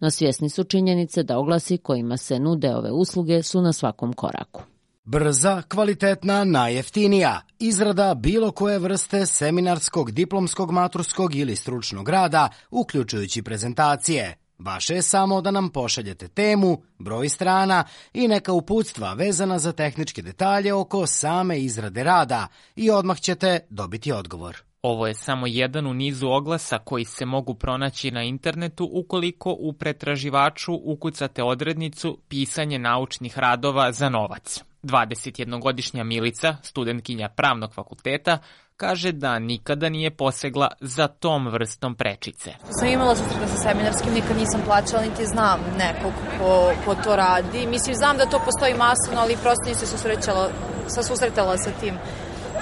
No 0.00 0.10
svjesni 0.10 0.48
su 0.48 0.64
činjenice 0.64 1.22
da 1.22 1.38
oglasi 1.38 1.78
kojima 1.78 2.16
se 2.16 2.38
nude 2.38 2.74
ove 2.74 2.90
usluge 2.90 3.42
su 3.42 3.62
na 3.62 3.72
svakom 3.72 4.12
koraku. 4.12 4.62
Brza, 5.06 5.62
kvalitetna, 5.62 6.44
najjeftinija. 6.44 7.40
Izrada 7.58 8.14
bilo 8.14 8.52
koje 8.52 8.78
vrste 8.78 9.26
seminarskog, 9.26 10.10
diplomskog, 10.10 10.72
maturskog 10.72 11.34
ili 11.34 11.56
stručnog 11.56 12.08
rada, 12.08 12.48
uključujući 12.70 13.42
prezentacije. 13.42 14.36
Vaše 14.58 14.94
je 14.94 15.02
samo 15.02 15.40
da 15.40 15.50
nam 15.50 15.70
pošaljete 15.70 16.28
temu, 16.28 16.82
broj 16.98 17.28
strana 17.28 17.84
i 18.12 18.28
neka 18.28 18.52
uputstva 18.52 19.14
vezana 19.14 19.58
za 19.58 19.72
tehničke 19.72 20.22
detalje 20.22 20.74
oko 20.74 21.06
same 21.06 21.60
izrade 21.60 22.04
rada 22.04 22.48
i 22.76 22.90
odmah 22.90 23.20
ćete 23.20 23.60
dobiti 23.70 24.12
odgovor. 24.12 24.56
Ovo 24.82 25.06
je 25.06 25.14
samo 25.14 25.46
jedan 25.46 25.86
u 25.86 25.94
nizu 25.94 26.28
oglasa 26.28 26.78
koji 26.78 27.04
se 27.04 27.24
mogu 27.24 27.54
pronaći 27.54 28.10
na 28.10 28.22
internetu 28.22 28.90
ukoliko 28.92 29.56
u 29.58 29.72
pretraživaču 29.72 30.72
ukucate 30.84 31.42
odrednicu 31.42 32.18
pisanje 32.28 32.78
naučnih 32.78 33.38
radova 33.38 33.92
za 33.92 34.08
novac. 34.08 34.64
21-godišnja 34.84 36.04
Milica, 36.04 36.56
studentkinja 36.62 37.28
pravnog 37.28 37.74
fakulteta, 37.74 38.38
kaže 38.76 39.12
da 39.12 39.38
nikada 39.38 39.88
nije 39.88 40.10
posegla 40.10 40.68
za 40.80 41.08
tom 41.08 41.48
vrstom 41.48 41.94
prečice. 41.94 42.52
Sam 42.80 42.88
imala 42.88 43.16
susreta 43.16 43.46
sa 43.46 43.56
seminarskim, 43.56 44.12
nikad 44.14 44.36
nisam 44.36 44.60
plaćala, 44.64 45.02
niti 45.02 45.26
znam 45.26 45.60
nekog 45.78 46.12
ko, 46.38 46.72
ko 46.84 46.94
to 46.94 47.16
radi. 47.16 47.66
Mislim, 47.66 47.94
znam 47.96 48.16
da 48.16 48.26
to 48.26 48.40
postoji 48.44 48.74
masno, 48.74 49.20
ali 49.20 49.36
prosto 49.42 49.64
nisam 49.66 49.86
se 49.86 49.96
susrećala, 49.96 50.50
sa 50.86 51.02
susretala 51.02 51.58
sa 51.58 51.70
tim 51.80 51.94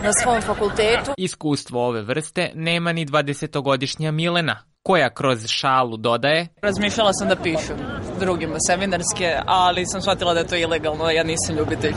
na 0.03 0.13
svom 0.23 0.41
fakultetu. 0.41 1.13
Iskustvo 1.17 1.87
ove 1.89 2.03
vrste 2.03 2.51
nema 2.55 2.93
ni 2.93 3.07
20-godišnja 3.07 4.11
Milena, 4.11 4.57
koja 4.83 5.15
kroz 5.15 5.47
šalu 5.47 5.97
dodaje 5.97 6.49
Razmišljala 6.63 7.13
sam 7.13 7.29
da 7.29 7.37
pišu 7.37 7.73
drugima 8.21 8.57
seminarske, 8.69 9.37
ali 9.47 9.87
sam 9.87 10.01
shvatila 10.03 10.35
da 10.35 10.41
je 10.41 10.47
to 10.47 10.57
ilegalno, 10.57 11.11
ja 11.11 11.25
nisam 11.25 11.57
ljubitelj 11.57 11.95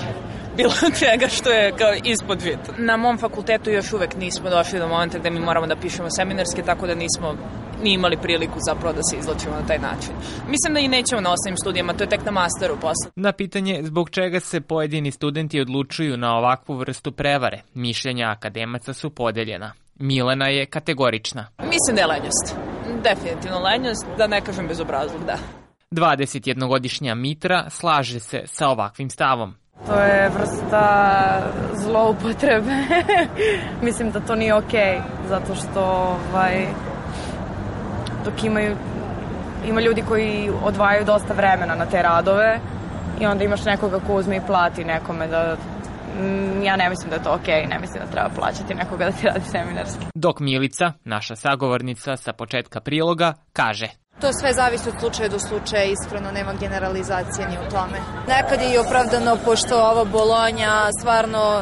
bilo 0.57 0.73
čega 0.99 1.27
što 1.27 1.49
je 1.49 1.71
kao 1.77 1.93
ispod 2.03 2.41
vita. 2.41 2.73
Na 2.77 2.97
mom 2.97 3.17
fakultetu 3.17 3.69
još 3.69 3.93
uvek 3.93 4.15
nismo 4.15 4.49
došli 4.49 4.79
do 4.79 4.87
momenta 4.87 5.19
gde 5.19 5.29
mi 5.29 5.39
moramo 5.39 5.67
da 5.67 5.75
pišemo 5.75 6.09
seminarske, 6.09 6.61
tako 6.61 6.87
da 6.87 6.95
nismo 6.95 7.35
ni 7.83 7.93
imali 7.93 8.17
priliku 8.17 8.59
zapravo 8.69 8.93
da 8.93 9.03
se 9.03 9.17
izlačimo 9.17 9.55
na 9.55 9.67
taj 9.67 9.79
način. 9.79 10.13
Mislim 10.49 10.73
da 10.73 10.79
i 10.79 10.87
nećemo 10.87 11.21
na 11.21 11.33
osnovnim 11.33 11.57
studijama, 11.57 11.93
to 11.93 12.03
je 12.03 12.09
tek 12.09 12.25
na 12.25 12.31
masteru 12.31 12.75
posle. 12.75 13.11
Na 13.15 13.31
pitanje 13.31 13.79
zbog 13.83 14.09
čega 14.09 14.39
se 14.39 14.61
pojedini 14.61 15.11
studenti 15.11 15.61
odlučuju 15.61 16.17
na 16.17 16.37
ovakvu 16.37 16.75
vrstu 16.75 17.11
prevare, 17.11 17.61
mišljenja 17.73 18.29
akademaca 18.29 18.93
su 18.93 19.09
podeljena. 19.09 19.73
Milena 19.95 20.47
je 20.47 20.65
kategorična. 20.65 21.47
Mislim 21.59 21.95
da 21.95 22.01
je 22.01 22.07
lenjost. 22.07 22.55
Definitivno 23.03 23.59
lenjost, 23.59 24.05
da 24.17 24.27
ne 24.27 24.41
kažem 24.41 24.67
bezobrazluk, 24.67 25.23
da. 25.25 25.37
21-godišnja 25.91 27.15
Mitra 27.15 27.69
slaže 27.69 28.19
se 28.19 28.41
sa 28.45 28.67
ovakvim 28.67 29.09
stavom. 29.09 29.55
To 29.87 30.01
je 30.01 30.29
vrsta 30.29 31.41
zloupotrebe. 31.73 32.71
Mislim 33.85 34.11
da 34.11 34.19
to 34.19 34.35
nije 34.35 34.53
okay, 34.53 35.01
zato 35.27 35.55
što 35.55 35.81
ovaj, 36.31 36.65
dok 38.25 38.43
imaju, 38.43 38.75
ima 39.67 39.81
ljudi 39.81 40.03
koji 40.07 40.49
odvajaju 40.63 41.05
dosta 41.05 41.33
vremena 41.33 41.75
na 41.75 41.85
te 41.85 42.01
radove 42.01 42.59
i 43.21 43.25
onda 43.25 43.43
imaš 43.43 43.65
nekoga 43.65 43.99
ko 43.99 44.15
uzme 44.15 44.37
i 44.37 44.41
plati 44.47 44.85
nekome 44.85 45.27
da 45.27 45.57
mm, 46.19 46.63
ja 46.63 46.75
ne 46.75 46.89
mislim 46.89 47.09
da 47.09 47.15
je 47.15 47.23
to 47.23 47.39
okay, 47.39 47.69
ne 47.69 47.79
mislim 47.79 48.03
da 48.03 48.11
treba 48.11 48.29
plaćati 48.29 48.75
nekoga 48.75 49.05
da 49.05 49.11
ti 49.11 49.27
radi 49.27 49.45
seminarski. 49.51 50.05
Dok 50.15 50.39
Milica, 50.39 50.93
naša 51.03 51.35
sagovornica 51.35 52.17
sa 52.17 52.33
početka 52.33 52.79
priloga, 52.79 53.33
kaže 53.53 53.87
To 54.21 54.33
sve 54.33 54.53
zavisi 54.53 54.89
od 54.89 54.95
slučaja 54.99 55.29
do 55.29 55.39
slučaja, 55.39 55.83
iskreno 55.83 56.31
nema 56.31 56.53
generalizacije 56.53 57.47
ni 57.47 57.57
u 57.67 57.69
tome. 57.71 57.99
Nekad 58.27 58.61
je 58.61 58.73
i 58.73 58.77
opravdano, 58.77 59.37
pošto 59.45 59.75
ova 59.75 60.03
bolonja 60.03 60.89
stvarno 60.99 61.61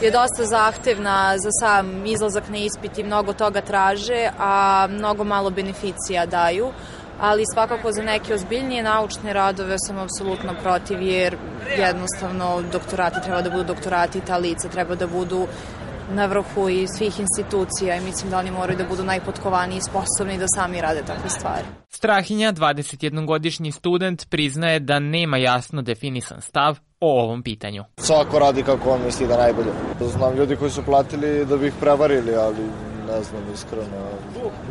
je 0.00 0.10
dosta 0.10 0.44
zahtevna 0.44 1.38
za 1.38 1.48
sam 1.60 2.06
izlazak 2.06 2.48
na 2.48 2.56
ispit 2.56 2.98
i 2.98 3.04
mnogo 3.04 3.32
toga 3.32 3.60
traže, 3.60 4.30
a 4.38 4.86
mnogo 4.90 5.24
malo 5.24 5.50
beneficija 5.50 6.26
daju 6.26 6.72
ali 7.20 7.44
svakako 7.54 7.92
za 7.92 8.02
neke 8.02 8.34
ozbiljnije 8.34 8.82
naučne 8.82 9.32
radove 9.32 9.76
sam 9.78 9.98
apsolutno 9.98 10.54
protiv 10.62 11.02
jer 11.02 11.36
jednostavno 11.78 12.62
doktorati 12.72 13.22
treba 13.22 13.42
da 13.42 13.50
budu 13.50 13.64
doktorati, 13.64 14.20
ta 14.20 14.36
lica 14.36 14.68
treba 14.68 14.94
da 14.94 15.06
budu 15.06 15.46
na 16.10 16.26
vrhu 16.26 16.68
i 16.68 16.86
svih 16.88 17.20
institucija 17.20 17.96
i 17.96 18.00
mislim 18.00 18.30
da 18.30 18.38
oni 18.38 18.50
moraju 18.50 18.78
da 18.78 18.84
budu 18.84 19.04
najpotkovaniji 19.04 19.78
i 19.78 19.80
sposobni 19.80 20.38
da 20.38 20.46
sami 20.56 20.80
rade 20.80 21.02
takve 21.06 21.30
stvari. 21.30 21.64
Strahinja, 21.88 22.52
21-godišnji 22.52 23.72
student, 23.72 24.28
priznaje 24.28 24.80
da 24.80 24.98
nema 24.98 25.36
jasno 25.36 25.82
definisan 25.82 26.40
stav 26.40 26.78
o 27.00 27.22
ovom 27.22 27.42
pitanju. 27.42 27.84
Svako 27.96 28.38
radi 28.38 28.62
kako 28.62 28.90
on 28.90 29.00
misli 29.04 29.26
da 29.26 29.36
najbolje. 29.36 29.72
Znam 30.00 30.36
ljudi 30.36 30.56
koji 30.56 30.70
su 30.70 30.82
platili 30.82 31.46
da 31.46 31.56
bi 31.56 31.66
ih 31.66 31.74
prevarili, 31.80 32.34
ali 32.34 32.62
ne 33.06 33.22
znam 33.22 33.42
iskreno, 33.54 34.08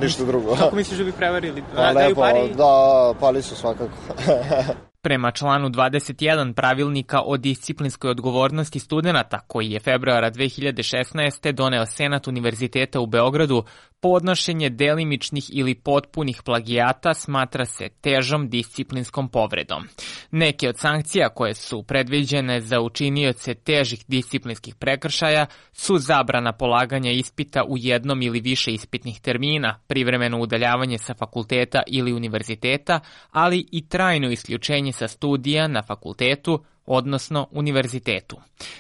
ništa 0.02 0.24
drugo. 0.26 0.56
Kako 0.56 0.76
misliš 0.76 0.98
da 1.00 1.06
bi 1.06 1.12
prevarili? 1.12 1.64
Pa 1.76 1.92
lepo, 1.92 2.22
da, 2.58 3.14
pali 3.20 3.42
su 3.42 3.56
svakako. 3.56 3.98
Prema 5.04 5.32
članu 5.32 5.70
21 5.70 6.54
pravilnika 6.54 7.22
o 7.26 7.38
disciplinskoj 7.38 8.12
odgovornosti 8.12 8.80
studenta, 8.80 9.40
koji 9.48 9.72
je 9.72 9.80
februara 9.80 10.32
2016. 10.32 11.52
doneo 11.52 11.86
Senat 11.86 12.28
Univerziteta 12.28 13.00
u 13.00 13.06
Beogradu, 13.06 13.64
podnošenje 14.02 14.70
delimičnih 14.70 15.44
ili 15.54 15.76
potpunih 15.76 16.42
plagijata 16.46 17.14
smatra 17.14 17.66
se 17.66 17.90
težom 18.02 18.50
disciplinskom 18.50 19.30
povredom. 19.30 19.84
Neke 20.32 20.70
od 20.70 20.78
sankcija 20.78 21.30
koje 21.30 21.54
su 21.54 21.84
predviđene 21.84 22.62
za 22.62 22.80
učinioce 22.80 23.54
težih 23.54 24.06
disciplinskih 24.08 24.76
prekršaja 24.76 25.46
su 25.72 25.98
zabrana 25.98 26.52
polaganja 26.52 27.12
ispita 27.12 27.64
u 27.64 27.78
jednom 27.78 28.22
ili 28.22 28.40
više 28.40 28.72
ispitnih 28.72 29.22
termina, 29.22 29.80
privremeno 29.88 30.40
udaljavanje 30.40 30.98
sa 30.98 31.14
fakulteta 31.14 31.82
ili 31.88 32.14
univerziteta, 32.14 33.00
ali 33.32 33.66
i 33.72 33.88
trajno 33.88 34.30
isključenje 34.32 34.91
sa 34.94 35.08
studija 35.08 35.68
na 35.68 35.82
fakultetu, 35.82 36.64
odnosno 36.86 37.48
univerzitetu. 37.52 38.38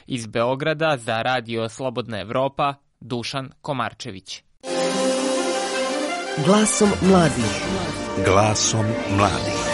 Iz 0.07 0.27
Beograda 0.27 0.97
za 0.97 1.21
Radio 1.21 1.69
Slobodna 1.69 2.19
Evropa, 2.19 2.73
Dušan 2.99 3.51
Komarčević. 3.61 4.43
Glasom 6.45 6.89
mladih. 7.01 7.65
Glasom 8.25 8.85
mladih. 9.17 9.70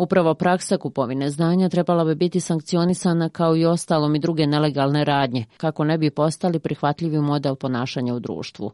Upravo 0.00 0.34
praksa 0.34 0.78
kupovine 0.78 1.30
znanja 1.30 1.68
trebala 1.68 2.04
bi 2.04 2.14
biti 2.14 2.40
sankcionisana 2.40 3.28
kao 3.28 3.56
i 3.56 3.64
ostalom 3.64 4.14
i 4.14 4.18
druge 4.18 4.46
nelegalne 4.46 5.04
radnje, 5.04 5.44
kako 5.56 5.84
ne 5.84 5.98
bi 5.98 6.10
postali 6.10 6.58
prihvatljivi 6.58 7.18
model 7.18 7.54
ponašanja 7.54 8.14
u 8.14 8.20
društvu. 8.20 8.70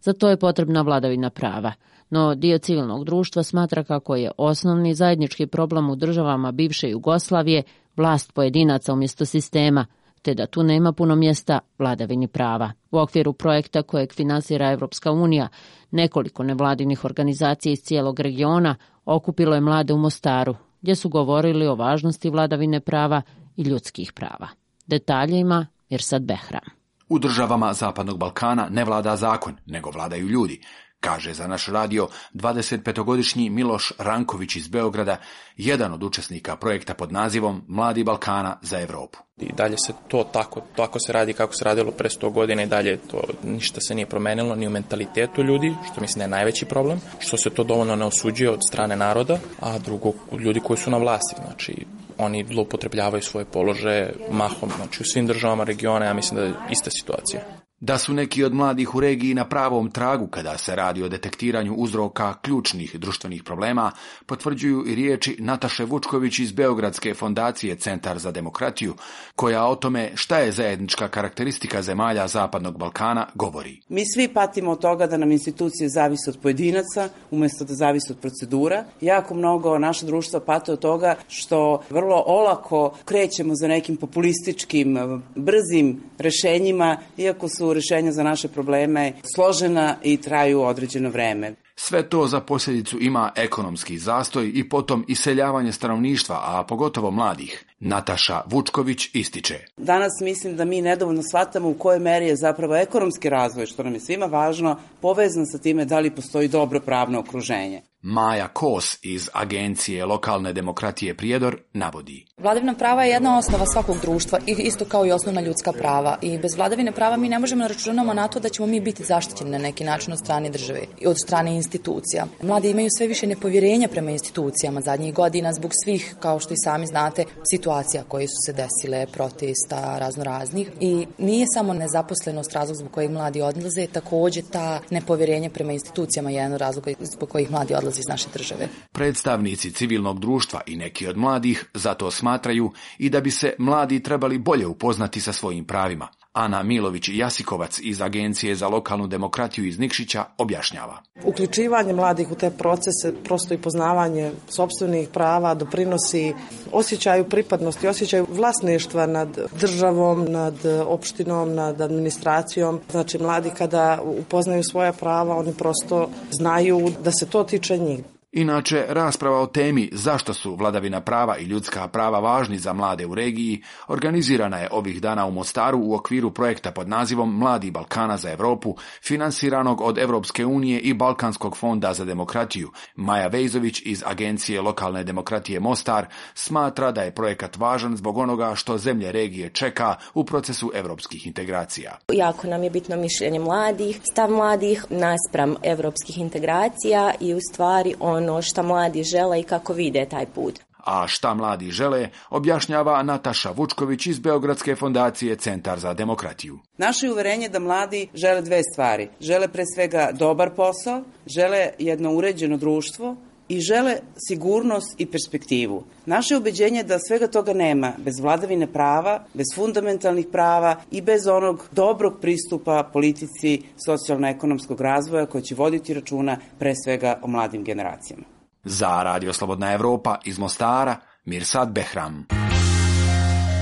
Za 0.00 0.12
to 0.12 0.28
je 0.28 0.36
potrebna 0.36 0.82
vladavina 0.82 1.30
prava. 1.30 1.72
No 2.10 2.34
dio 2.34 2.58
civilnog 2.58 3.04
društva 3.04 3.42
smatra 3.42 3.84
kako 3.84 4.16
je 4.16 4.30
osnovni 4.36 4.94
zajednički 4.94 5.46
problem 5.46 5.90
u 5.90 5.96
državama 5.96 6.52
bivše 6.52 6.90
Jugoslavije 6.90 7.62
vlast 7.96 8.32
pojedinaca 8.32 8.92
umjesto 8.92 9.24
sistema, 9.24 9.86
te 10.22 10.34
da 10.34 10.46
tu 10.46 10.62
nema 10.62 10.92
puno 10.92 11.16
mjesta 11.16 11.58
vladavini 11.78 12.28
prava. 12.28 12.72
U 12.90 12.98
okviru 12.98 13.32
projekta 13.32 13.82
kojeg 13.82 14.12
finansira 14.12 14.72
Evropska 14.72 15.12
unija, 15.12 15.48
nekoliko 15.90 16.42
nevladinih 16.42 17.04
organizacija 17.04 17.72
iz 17.72 17.82
cijelog 17.82 18.20
regiona 18.20 18.74
okupilo 19.04 19.54
je 19.54 19.60
mlade 19.60 19.92
u 19.92 19.98
Mostaru, 19.98 20.54
gdje 20.80 20.96
su 20.96 21.08
govorili 21.08 21.66
o 21.66 21.74
važnosti 21.74 22.30
vladavine 22.30 22.80
prava 22.80 23.22
i 23.56 23.62
ljudskih 23.62 24.12
prava. 24.12 24.48
Detalje 24.86 25.38
ima 25.38 25.66
Irsad 25.88 26.22
Behram. 26.22 26.78
U 27.08 27.18
državama 27.18 27.72
Zapadnog 27.72 28.18
Balkana 28.18 28.68
ne 28.70 28.84
vlada 28.84 29.16
zakon, 29.16 29.56
nego 29.66 29.90
vladaju 29.90 30.28
ljudi, 30.28 30.60
kaže 31.00 31.32
za 31.34 31.46
naš 31.46 31.66
radio 31.66 32.08
25-godišnji 32.34 33.50
Miloš 33.50 33.92
Ranković 33.98 34.56
iz 34.56 34.68
Beograda, 34.68 35.16
jedan 35.56 35.92
od 35.92 36.02
učesnika 36.02 36.56
projekta 36.56 36.94
pod 36.94 37.12
nazivom 37.12 37.64
Mladi 37.68 38.04
Balkana 38.04 38.58
za 38.62 38.80
Evropu. 38.80 39.18
I 39.36 39.52
dalje 39.52 39.76
se 39.86 39.92
to 40.08 40.24
tako, 40.32 40.62
tako 40.76 40.98
se 41.00 41.12
radi 41.12 41.32
kako 41.32 41.54
se 41.54 41.64
radilo 41.64 41.90
pre 41.90 42.08
100 42.08 42.32
godina 42.32 42.62
i 42.62 42.66
dalje 42.66 42.96
to 42.96 43.22
ništa 43.42 43.80
se 43.80 43.94
nije 43.94 44.06
promenilo 44.06 44.54
ni 44.54 44.66
u 44.66 44.70
mentalitetu 44.70 45.42
ljudi, 45.42 45.74
što 45.92 46.00
mislim 46.00 46.18
da 46.18 46.24
je 46.24 46.28
najveći 46.28 46.66
problem, 46.66 47.00
što 47.18 47.36
se 47.36 47.50
to 47.50 47.64
dovoljno 47.64 47.96
ne 47.96 48.04
osuđuje 48.04 48.50
od 48.50 48.60
strane 48.68 48.96
naroda, 48.96 49.38
a 49.60 49.78
drugo 49.78 50.12
ljudi 50.38 50.60
koji 50.60 50.76
su 50.76 50.90
na 50.90 50.98
vlasti, 50.98 51.34
znači 51.44 51.86
oni 52.18 52.46
zloupotrebljavaju 52.50 53.22
svoje 53.22 53.44
položaje 53.44 54.14
mahom, 54.30 54.70
znači 54.76 55.02
u 55.02 55.06
svim 55.06 55.26
državama 55.26 55.64
regiona, 55.64 56.04
ja 56.04 56.14
mislim 56.14 56.40
da 56.40 56.46
je 56.46 56.54
ista 56.70 56.90
situacija. 56.90 57.67
Da 57.80 57.98
su 57.98 58.14
neki 58.14 58.44
od 58.44 58.54
mladih 58.54 58.94
u 58.94 59.00
regiji 59.00 59.34
na 59.34 59.44
pravom 59.44 59.90
tragu 59.90 60.26
kada 60.26 60.58
se 60.58 60.76
radi 60.76 61.02
o 61.02 61.08
detektiranju 61.08 61.74
uzroka 61.74 62.34
ključnih 62.42 62.96
društvenih 62.96 63.42
problema, 63.42 63.92
potvrđuju 64.26 64.84
i 64.86 64.94
riječi 64.94 65.36
Nataše 65.38 65.84
Vučković 65.84 66.38
iz 66.38 66.52
Beogradske 66.52 67.14
fondacije 67.14 67.76
Centar 67.76 68.18
za 68.18 68.30
demokratiju, 68.30 68.94
koja 69.36 69.66
o 69.66 69.74
tome 69.74 70.10
šta 70.14 70.38
je 70.38 70.52
zajednička 70.52 71.08
karakteristika 71.08 71.82
zemalja 71.82 72.28
Zapadnog 72.28 72.78
Balkana 72.78 73.26
govori. 73.34 73.80
Mi 73.88 74.02
svi 74.14 74.28
patimo 74.28 74.70
od 74.70 74.80
toga 74.80 75.06
da 75.06 75.16
nam 75.16 75.32
institucije 75.32 75.88
zavise 75.88 76.30
od 76.30 76.38
pojedinaca, 76.42 77.08
umjesto 77.30 77.64
da 77.64 77.74
zavise 77.74 78.12
od 78.12 78.18
procedura. 78.18 78.84
Jako 79.00 79.34
mnogo 79.34 79.78
naša 79.78 80.06
društva 80.06 80.40
pate 80.40 80.72
od 80.72 80.78
toga 80.78 81.14
što 81.28 81.82
vrlo 81.90 82.24
olako 82.26 82.94
krećemo 83.04 83.54
za 83.54 83.68
nekim 83.68 83.96
populističkim, 83.96 85.22
brzim 85.34 86.02
rešenjima, 86.18 86.96
iako 87.16 87.48
su 87.48 87.67
rešenja 87.72 88.12
za 88.12 88.22
naše 88.22 88.48
probleme 88.48 89.12
složena 89.34 89.96
i 90.02 90.16
traju 90.16 90.62
određeno 90.62 91.10
vreme. 91.10 91.54
Sve 91.76 92.08
to 92.08 92.26
za 92.26 92.40
posljedicu 92.40 92.98
ima 93.00 93.32
ekonomski 93.36 93.98
zastoj 93.98 94.50
i 94.54 94.68
potom 94.68 95.04
iseljavanje 95.08 95.72
stanovništva, 95.72 96.36
a 96.42 96.64
pogotovo 96.68 97.10
mladih. 97.10 97.64
Nataša 97.80 98.42
Vučković 98.46 99.10
ističe. 99.14 99.58
Danas 99.76 100.12
mislim 100.20 100.56
da 100.56 100.64
mi 100.64 100.82
nedovoljno 100.82 101.22
shvatamo 101.22 101.68
u 101.68 101.74
kojoj 101.74 101.98
meri 101.98 102.26
je 102.26 102.36
zapravo 102.36 102.76
ekonomski 102.76 103.28
razvoj, 103.28 103.66
što 103.66 103.82
nam 103.82 103.94
je 103.94 104.00
svima 104.00 104.26
važno, 104.26 104.76
povezan 105.00 105.46
sa 105.46 105.58
time 105.58 105.84
da 105.84 105.98
li 105.98 106.14
postoji 106.14 106.48
dobro 106.48 106.80
pravno 106.80 107.18
okruženje. 107.18 107.82
Maja 108.02 108.48
Kos 108.48 108.98
iz 109.02 109.28
Agencije 109.32 110.04
lokalne 110.04 110.52
demokratije 110.52 111.14
Prijedor 111.14 111.58
navodi. 111.72 112.26
Vladavina 112.38 112.74
prava 112.74 113.04
je 113.04 113.10
jedna 113.10 113.38
osnova 113.38 113.66
svakog 113.66 113.96
društva 114.02 114.38
i 114.46 114.50
isto 114.58 114.84
kao 114.84 115.06
i 115.06 115.12
osnovna 115.12 115.40
ljudska 115.40 115.72
prava 115.72 116.18
i 116.22 116.38
bez 116.38 116.54
vladavine 116.56 116.92
prava 116.92 117.16
mi 117.16 117.28
ne 117.28 117.38
možemo 117.38 117.68
računamo 117.68 118.14
na 118.14 118.28
to 118.28 118.40
da 118.40 118.48
ćemo 118.48 118.66
mi 118.66 118.80
biti 118.80 119.04
zaštićeni 119.04 119.50
na 119.50 119.58
neki 119.58 119.84
način 119.84 120.12
od 120.12 120.18
strane 120.18 120.50
države 120.50 120.80
i 121.00 121.06
od 121.06 121.16
strane 121.26 121.54
institucija. 121.54 122.26
Mladi 122.42 122.70
imaju 122.70 122.88
sve 122.98 123.06
više 123.06 123.26
nepovjerenja 123.26 123.88
prema 123.88 124.10
institucijama 124.10 124.80
zadnjih 124.80 125.14
godina 125.14 125.52
zbog 125.52 125.70
svih, 125.84 126.16
kao 126.20 126.40
što 126.40 126.54
i 126.54 126.62
sami 126.64 126.86
znate, 126.86 127.24
situacija 127.50 127.67
koje 128.08 128.26
su 128.28 128.36
se 128.46 128.52
desile, 128.52 129.06
protesta 129.06 129.98
razno 129.98 130.24
raznih 130.24 130.70
i 130.80 131.06
nije 131.18 131.46
samo 131.54 131.74
nezaposlenost 131.74 132.52
razlog 132.52 132.76
zbog 132.76 132.92
kojih 132.92 133.10
mladi 133.10 133.42
odlaze, 133.42 133.86
također 133.86 134.44
ta 134.52 134.80
nepovjerenje 134.90 135.50
prema 135.50 135.72
institucijama 135.72 136.30
je 136.30 136.36
jedan 136.36 136.58
razlog 136.58 136.88
zbog 137.00 137.28
kojih 137.28 137.50
mladi 137.50 137.74
odlaze 137.74 138.00
iz 138.00 138.08
naše 138.08 138.28
države. 138.34 138.68
Predstavnici 138.92 139.72
civilnog 139.72 140.20
društva 140.20 140.60
i 140.66 140.76
neki 140.76 141.08
od 141.08 141.16
mladih 141.16 141.64
zato 141.74 142.10
smatraju 142.10 142.72
i 142.98 143.10
da 143.10 143.20
bi 143.20 143.30
se 143.30 143.54
mladi 143.58 144.02
trebali 144.02 144.38
bolje 144.38 144.66
upoznati 144.66 145.20
sa 145.20 145.32
svojim 145.32 145.64
pravima. 145.64 146.08
Ana 146.32 146.62
Milović 146.62 147.08
Jasikovac 147.08 147.78
iz 147.82 148.02
Agencije 148.02 148.54
za 148.54 148.68
lokalnu 148.68 149.06
demokratiju 149.06 149.66
iz 149.66 149.78
Nikšića 149.78 150.24
objašnjava. 150.38 151.02
Uključivanje 151.24 151.92
mladih 151.92 152.30
u 152.30 152.34
te 152.34 152.50
procese, 152.50 153.14
prosto 153.24 153.54
i 153.54 153.58
poznavanje 153.58 154.32
sobstvenih 154.48 155.08
prava 155.08 155.54
doprinosi 155.54 156.34
osjećaju 156.72 157.24
pripadnosti, 157.24 157.88
osjećaju 157.88 158.26
vlasništva 158.30 159.06
nad 159.06 159.38
državom, 159.60 160.24
nad 160.28 160.54
opštinom, 160.86 161.54
nad 161.54 161.80
administracijom. 161.80 162.80
Znači 162.90 163.18
mladi 163.18 163.50
kada 163.58 164.00
upoznaju 164.04 164.62
svoja 164.62 164.92
prava, 164.92 165.36
oni 165.36 165.54
prosto 165.54 166.10
znaju 166.30 166.92
da 167.04 167.12
se 167.12 167.26
to 167.26 167.44
tiče 167.44 167.78
njih. 167.78 168.00
Inače, 168.38 168.84
rasprava 168.88 169.40
o 169.40 169.46
temi 169.46 169.90
zašto 169.92 170.34
su 170.34 170.54
vladavina 170.56 171.00
prava 171.00 171.38
i 171.38 171.44
ljudska 171.44 171.88
prava 171.88 172.18
važni 172.18 172.58
za 172.58 172.72
mlade 172.72 173.06
u 173.06 173.14
regiji 173.14 173.62
organizirana 173.88 174.58
je 174.58 174.68
ovih 174.72 175.00
dana 175.00 175.26
u 175.26 175.30
Mostaru 175.30 175.78
u 175.78 175.94
okviru 175.94 176.30
projekta 176.30 176.70
pod 176.72 176.88
nazivom 176.88 177.38
Mladi 177.38 177.70
Balkana 177.70 178.16
za 178.16 178.30
Europu, 178.30 178.76
finansiranog 179.02 179.80
od 179.80 179.98
Europske 179.98 180.46
unije 180.46 180.80
i 180.80 180.94
Balkanskog 180.94 181.56
fonda 181.56 181.94
za 181.94 182.04
demokratiju. 182.04 182.70
Maja 182.96 183.26
Vejzović 183.26 183.82
iz 183.84 184.02
Agencije 184.06 184.60
lokalne 184.60 185.04
demokratije 185.04 185.60
Mostar 185.60 186.06
smatra 186.34 186.92
da 186.92 187.02
je 187.02 187.14
projekat 187.14 187.56
važan 187.56 187.96
zbog 187.96 188.18
onoga 188.18 188.54
što 188.54 188.78
zemlje 188.78 189.12
regije 189.12 189.50
čeka 189.50 189.94
u 190.14 190.24
procesu 190.24 190.70
europskih 190.74 191.26
integracija. 191.26 191.98
Jako 192.12 192.46
nam 192.46 192.62
je 192.62 192.70
bitno 192.70 192.96
mišljenje 192.96 193.38
mladih, 193.38 194.00
stav 194.12 194.30
mladih 194.30 194.84
naspram 194.90 195.54
europskih 195.62 196.18
integracija 196.18 197.12
i 197.20 197.34
u 197.34 197.38
stvari 197.52 197.94
on 198.00 198.27
ono 198.28 198.42
šta 198.42 198.62
mladi 198.62 199.02
žele 199.02 199.40
i 199.40 199.42
kako 199.42 199.72
vide 199.72 200.04
taj 200.04 200.26
put. 200.26 200.60
A 200.84 201.06
šta 201.06 201.34
mladi 201.34 201.70
žele, 201.70 202.08
objašnjava 202.30 203.02
Nataša 203.02 203.50
Vučković 203.50 204.06
iz 204.06 204.18
Beogradske 204.18 204.76
fondacije 204.76 205.36
Centar 205.36 205.78
za 205.78 205.94
demokratiju. 205.94 206.58
Naše 206.78 207.06
je 207.06 207.12
uverenje 207.12 207.48
da 207.48 207.58
mladi 207.58 208.08
žele 208.14 208.42
dve 208.42 208.62
stvari. 208.72 209.08
Žele 209.20 209.48
pre 209.48 209.64
svega 209.74 210.10
dobar 210.12 210.50
posao, 210.56 211.02
žele 211.26 211.68
jedno 211.78 212.12
uređeno 212.12 212.56
društvo 212.56 213.16
i 213.48 213.60
žele 213.60 213.96
sigurnost 214.28 214.94
i 214.98 215.06
perspektivu. 215.06 215.84
Naše 216.06 216.36
ubeđenje 216.36 216.78
je 216.78 216.84
da 216.84 216.98
svega 216.98 217.26
toga 217.26 217.52
nema 217.52 217.92
bez 217.98 218.20
vladavine 218.20 218.66
prava, 218.72 219.24
bez 219.34 219.46
fundamentalnih 219.54 220.26
prava 220.32 220.76
i 220.90 221.02
bez 221.02 221.26
onog 221.26 221.68
dobrog 221.72 222.20
pristupa 222.20 222.90
politici 222.92 223.62
socijalno-ekonomskog 223.86 224.80
razvoja 224.80 225.26
koji 225.26 225.42
će 225.42 225.54
voditi 225.54 225.94
računa 225.94 226.36
pre 226.58 226.74
svega 226.84 227.18
o 227.22 227.28
mladim 227.28 227.64
generacijama. 227.64 228.24
Za 228.64 229.02
Radio 229.02 229.32
Slobodna 229.32 229.72
Evropa 229.72 230.18
iz 230.24 230.38
Mostara, 230.38 230.96
Mirsad 231.24 231.72
Behram. 231.72 232.26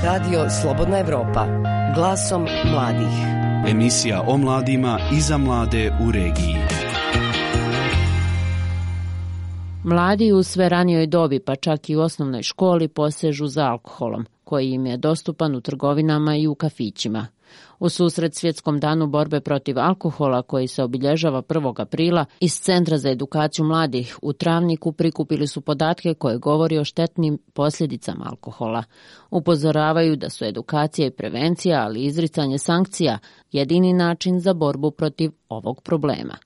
Radio 0.04 0.50
Slobodna 0.62 0.98
Evropa. 0.98 1.46
Glasom 1.94 2.46
mladih. 2.72 3.14
Emisija 3.68 4.22
o 4.26 4.36
mladima 4.36 4.98
i 5.16 5.20
za 5.20 5.38
mlade 5.38 5.92
u 6.08 6.10
regiji. 6.10 6.85
Mladi 9.86 10.32
u 10.32 10.42
sve 10.42 10.68
ranijoj 10.68 11.06
dobi, 11.06 11.40
pa 11.40 11.56
čak 11.56 11.90
i 11.90 11.96
u 11.96 12.00
osnovnoj 12.00 12.42
školi, 12.42 12.88
posežu 12.88 13.46
za 13.46 13.64
alkoholom, 13.64 14.26
koji 14.44 14.70
im 14.70 14.86
je 14.86 14.96
dostupan 14.96 15.56
u 15.56 15.60
trgovinama 15.60 16.36
i 16.36 16.46
u 16.46 16.54
kafićima. 16.54 17.26
U 17.78 17.88
susret 17.88 18.34
svjetskom 18.34 18.80
danu 18.80 19.06
borbe 19.06 19.40
protiv 19.40 19.78
alkohola 19.78 20.42
koji 20.42 20.68
se 20.68 20.82
obilježava 20.82 21.42
1. 21.42 21.80
aprila 21.82 22.24
iz 22.40 22.52
Centra 22.60 22.98
za 22.98 23.10
edukaciju 23.10 23.64
mladih 23.64 24.18
u 24.22 24.32
Travniku 24.32 24.92
prikupili 24.92 25.46
su 25.46 25.60
podatke 25.60 26.14
koje 26.14 26.38
govori 26.38 26.78
o 26.78 26.84
štetnim 26.84 27.38
posljedicama 27.52 28.24
alkohola. 28.30 28.82
Upozoravaju 29.30 30.16
da 30.16 30.30
su 30.30 30.44
edukacija 30.44 31.06
i 31.06 31.10
prevencija, 31.10 31.82
ali 31.82 32.04
izricanje 32.04 32.58
sankcija 32.58 33.18
jedini 33.52 33.92
način 33.92 34.40
za 34.40 34.54
borbu 34.54 34.90
protiv 34.90 35.30
ovog 35.48 35.82
problema. 35.82 36.36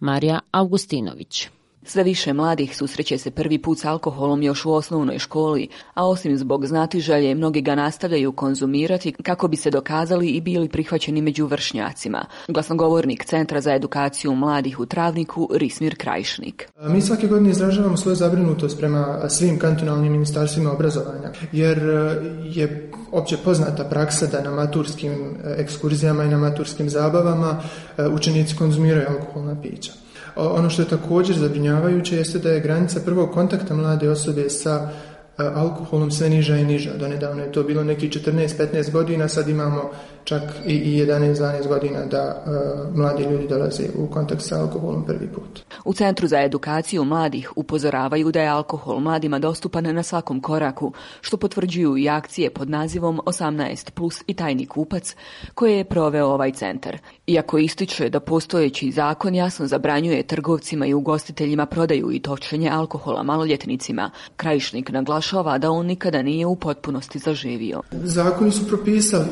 Marija 0.00 0.38
Augustinović 0.50 1.48
sve 1.84 2.02
više 2.02 2.32
mladih 2.32 2.76
susreće 2.76 3.18
se 3.18 3.30
prvi 3.30 3.58
put 3.58 3.78
s 3.78 3.84
alkoholom 3.84 4.42
još 4.42 4.64
u 4.64 4.72
osnovnoj 4.72 5.18
školi, 5.18 5.68
a 5.94 6.08
osim 6.08 6.38
zbog 6.38 6.66
znatiželje, 6.66 7.34
mnogi 7.34 7.60
ga 7.60 7.74
nastavljaju 7.74 8.32
konzumirati 8.32 9.12
kako 9.12 9.48
bi 9.48 9.56
se 9.56 9.70
dokazali 9.70 10.28
i 10.28 10.40
bili 10.40 10.68
prihvaćeni 10.68 11.22
među 11.22 11.46
vršnjacima. 11.46 12.24
Glasnogovornik 12.48 13.24
Centra 13.24 13.60
za 13.60 13.74
edukaciju 13.74 14.34
mladih 14.34 14.80
u 14.80 14.86
Travniku, 14.86 15.48
Rismir 15.54 15.96
Krajišnik. 15.96 16.68
Mi 16.80 17.00
svake 17.00 17.26
godine 17.26 17.50
izražavamo 17.50 17.96
svoju 17.96 18.16
zabrinutost 18.16 18.78
prema 18.78 19.28
svim 19.28 19.58
kantonalnim 19.58 20.12
ministarstvima 20.12 20.72
obrazovanja, 20.72 21.32
jer 21.52 21.78
e, 21.78 22.20
je 22.44 22.90
opće 23.12 23.36
poznata 23.44 23.84
praksa 23.84 24.26
da 24.26 24.42
na 24.42 24.50
maturskim 24.50 25.12
e, 25.12 25.54
ekskurzijama 25.58 26.24
i 26.24 26.28
na 26.28 26.38
maturskim 26.38 26.90
zabavama 26.90 27.62
e, 27.98 28.06
učenici 28.06 28.56
konzumiraju 28.56 29.08
alkoholna 29.08 29.62
pića. 29.62 29.92
Ono 30.36 30.70
što 30.70 30.82
je 30.82 30.88
također 30.88 31.36
zabrinjavajuće 31.36 32.16
jeste 32.16 32.38
da 32.38 32.50
je 32.50 32.60
granica 32.60 33.00
prvog 33.04 33.30
kontakta 33.30 33.74
mlade 33.74 34.10
osobe 34.10 34.50
sa 34.50 34.90
alkoholom 35.36 36.10
sve 36.10 36.28
niža 36.28 36.56
i 36.56 36.64
niža. 36.64 36.90
Donedavno 36.98 37.42
je 37.42 37.52
to 37.52 37.62
bilo 37.62 37.84
neki 37.84 38.08
14-15 38.08 38.90
godina, 38.90 39.28
sad 39.28 39.48
imamo 39.48 39.90
čak 40.24 40.42
i 40.66 41.04
11-12 41.06 41.68
godina 41.68 42.06
da 42.06 42.44
uh, 42.46 42.96
mladi 42.96 43.22
ljudi 43.22 43.48
dolaze 43.48 43.82
u 43.96 44.06
kontakt 44.06 44.42
sa 44.42 44.60
alkoholom 44.60 45.04
prvi 45.06 45.28
put. 45.28 45.60
U 45.84 45.94
Centru 45.94 46.28
za 46.28 46.42
edukaciju 46.42 47.04
mladih 47.04 47.52
upozoravaju 47.56 48.32
da 48.32 48.40
je 48.40 48.48
alkohol 48.48 49.00
mladima 49.00 49.38
dostupan 49.38 49.94
na 49.94 50.02
svakom 50.02 50.40
koraku, 50.40 50.92
što 51.20 51.36
potvrđuju 51.36 51.98
i 51.98 52.08
akcije 52.08 52.50
pod 52.50 52.70
nazivom 52.70 53.20
18 53.26 53.90
plus 53.90 54.22
i 54.26 54.34
tajni 54.34 54.66
kupac 54.66 55.16
koje 55.54 55.76
je 55.76 55.84
proveo 55.84 56.26
ovaj 56.26 56.52
centar. 56.52 56.98
Iako 57.26 57.58
ističe 57.58 58.08
da 58.08 58.20
postojeći 58.20 58.90
zakon 58.90 59.34
jasno 59.34 59.66
zabranjuje 59.66 60.22
trgovcima 60.22 60.86
i 60.86 60.94
ugostiteljima 60.94 61.66
prodaju 61.66 62.12
i 62.12 62.20
točenje 62.20 62.70
alkohola 62.70 63.22
maloljetnicima, 63.22 64.10
krajišnik 64.36 64.90
naglašava 64.90 65.58
da 65.58 65.70
on 65.70 65.86
nikada 65.86 66.22
nije 66.22 66.46
u 66.46 66.56
potpunosti 66.56 67.18
zaživio. 67.18 67.82
Zakoni 67.92 68.50
su 68.50 68.68
propisali 68.68 69.28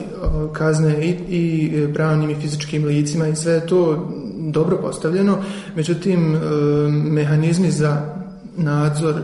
kazne 0.53 0.80
kazne 0.81 1.07
i, 1.07 1.17
i 1.29 1.95
pravnim 1.95 2.31
i 2.31 2.35
fizičkim 2.35 2.85
licima 2.85 3.29
i 3.29 3.37
sve 3.37 3.53
je 3.53 3.67
to 3.67 4.09
dobro 4.39 4.77
postavljeno, 4.77 5.39
međutim 5.77 6.35
e, 6.35 6.39
mehanizmi 6.91 7.71
za 7.71 8.15
nadzor 8.57 9.15
e, 9.15 9.21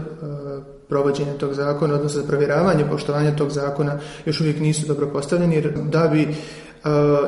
provođenja 0.89 1.33
tog 1.33 1.55
zakona, 1.55 1.95
odnosno 1.95 2.21
za 2.21 2.29
provjeravanje 2.29 2.85
poštovanja 2.91 3.37
tog 3.37 3.51
zakona 3.51 3.99
još 4.27 4.41
uvijek 4.41 4.61
nisu 4.61 4.87
dobro 4.87 5.07
postavljeni 5.07 5.55
jer 5.55 5.73
da 5.91 6.09
bi 6.09 6.23
e, 6.23 6.29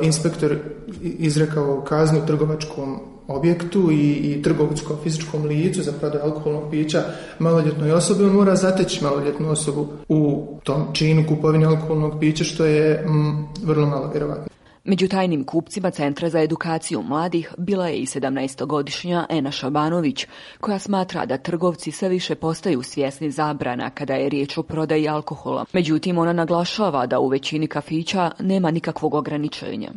inspektor 0.03 0.57
izrekao 1.03 1.85
kaznu 1.89 2.27
trgovačkom 2.27 3.01
objektu 3.29 3.91
i, 3.93 4.13
i 4.13 4.43
trgovskom 4.43 4.97
fizičkom 5.03 5.45
licu 5.45 5.83
za 5.83 5.93
prodaju 5.93 6.25
alkoholnog 6.25 6.71
pića 6.71 7.05
maloljetnoj 7.39 7.93
osobi, 7.93 8.25
on 8.25 8.31
mora 8.31 8.57
zateći 8.57 9.05
maloljetnu 9.05 9.51
osobu 9.51 9.89
u 10.09 10.47
tom 10.65 10.87
činu 10.93 11.25
kupovine 11.29 11.67
alkoholnog 11.67 12.21
pića, 12.21 12.45
što 12.45 12.65
je 12.65 13.05
mm, 13.07 13.49
vrlo 13.67 13.87
malo 13.87 14.11
vjerovatno. 14.13 14.58
Među 14.89 15.09
tajnim 15.09 15.45
kupcima 15.45 15.91
Centra 15.91 16.29
za 16.29 16.41
edukaciju 16.41 17.03
mladih 17.03 17.55
bila 17.59 17.89
je 17.89 17.97
i 17.97 18.07
17-godišnja 18.07 19.25
Ena 19.29 19.51
Šabanović, 19.51 20.27
koja 20.61 20.79
smatra 20.79 21.27
da 21.27 21.39
trgovci 21.39 21.91
sve 21.91 22.09
više 22.09 22.35
postaju 22.35 22.83
svjesni 22.83 23.31
zabrana 23.31 23.91
kada 23.91 24.15
je 24.15 24.29
riječ 24.29 24.59
o 24.59 24.63
prodaji 24.63 25.09
alkohola. 25.09 25.65
Međutim, 25.73 26.19
ona 26.19 26.33
naglašava 26.33 27.07
da 27.07 27.19
u 27.19 27.29
većini 27.29 27.67
kafića 27.67 28.31
nema 28.41 28.71
nikakvog 28.71 29.15
ograničenja. 29.15 29.91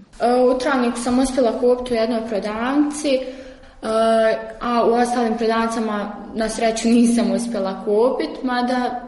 U 0.56 0.60
Travniku 0.60 1.00
sam 1.00 1.20
uspjela 1.20 1.60
kupiti 1.60 1.94
u 1.94 1.98
jednoj 1.98 2.28
prodavnici 2.30 3.20
a 4.62 4.84
u 4.88 4.94
ostalim 4.94 5.38
prodavnicama 5.38 6.12
na 6.36 6.50
sreću 6.50 6.88
nisam 6.88 7.32
uspjela 7.32 7.84
kupiti, 7.86 8.46
mada 8.46 9.02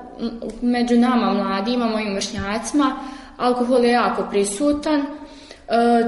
među 0.61 0.95
nama 0.95 1.33
mladima, 1.33 1.85
mojim 1.85 2.13
vršnjacima, 2.15 2.95
alkohol 3.37 3.85
je 3.85 3.91
jako 3.91 4.23
prisutan. 4.29 5.05
E, 5.73 6.03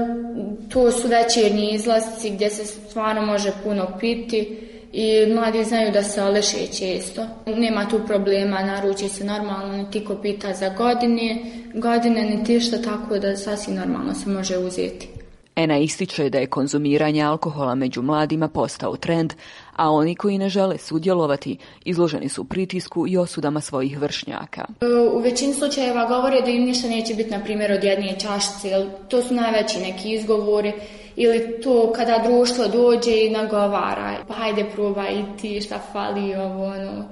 to 0.68 0.90
su 0.90 1.08
večernji 1.08 1.70
izlasci 1.72 2.30
gdje 2.30 2.50
se 2.50 2.64
stvarno 2.64 3.22
može 3.22 3.52
puno 3.64 3.86
piti 4.00 4.58
i 4.92 5.26
mladi 5.34 5.64
znaju 5.64 5.92
da 5.92 6.02
se 6.02 6.20
aleše 6.20 6.66
često. 6.78 7.26
Nema 7.46 7.88
tu 7.88 8.00
problema, 8.06 8.62
naruči 8.62 9.08
se 9.08 9.24
normalno, 9.24 9.76
niti 9.76 10.04
ko 10.04 10.16
pita 10.22 10.52
za 10.52 10.68
godine, 10.68 11.38
godine 11.74 12.22
niti 12.22 12.60
što 12.60 12.78
tako 12.78 13.18
da 13.18 13.36
sasvim 13.36 13.76
normalno 13.76 14.14
se 14.14 14.30
može 14.30 14.58
uzeti. 14.58 15.15
Ena 15.56 15.78
ističe 15.78 16.30
da 16.30 16.38
je 16.38 16.46
konzumiranje 16.46 17.22
alkohola 17.22 17.74
među 17.74 18.02
mladima 18.02 18.48
postao 18.48 18.96
trend, 18.96 19.34
a 19.76 19.90
oni 19.90 20.14
koji 20.14 20.38
ne 20.38 20.48
žele 20.48 20.78
sudjelovati 20.78 21.56
izloženi 21.84 22.28
su 22.28 22.44
pritisku 22.44 23.06
i 23.08 23.16
osudama 23.16 23.60
svojih 23.60 23.98
vršnjaka. 24.00 24.64
U 25.12 25.18
većini 25.18 25.54
slučajeva 25.54 26.08
govore 26.08 26.40
da 26.40 26.50
im 26.50 26.64
ništa 26.64 26.88
neće 26.88 27.14
biti, 27.14 27.30
na 27.30 27.44
primjer, 27.44 27.72
od 27.72 27.84
jedne 27.84 28.18
čašice, 28.20 28.86
to 29.08 29.22
su 29.22 29.34
najveći 29.34 29.78
neki 29.78 30.12
izgovori, 30.12 30.72
ili 31.16 31.60
to 31.62 31.92
kada 31.96 32.22
društvo 32.28 32.64
dođe 32.66 33.26
i 33.26 33.30
nagovara, 33.30 34.16
pa 34.28 34.34
hajde 34.34 34.64
probaj 34.74 35.14
i 35.14 35.24
ti 35.40 35.60
šta 35.60 35.78
fali, 35.92 36.34
ovo, 36.34 36.64
ono, 36.64 37.04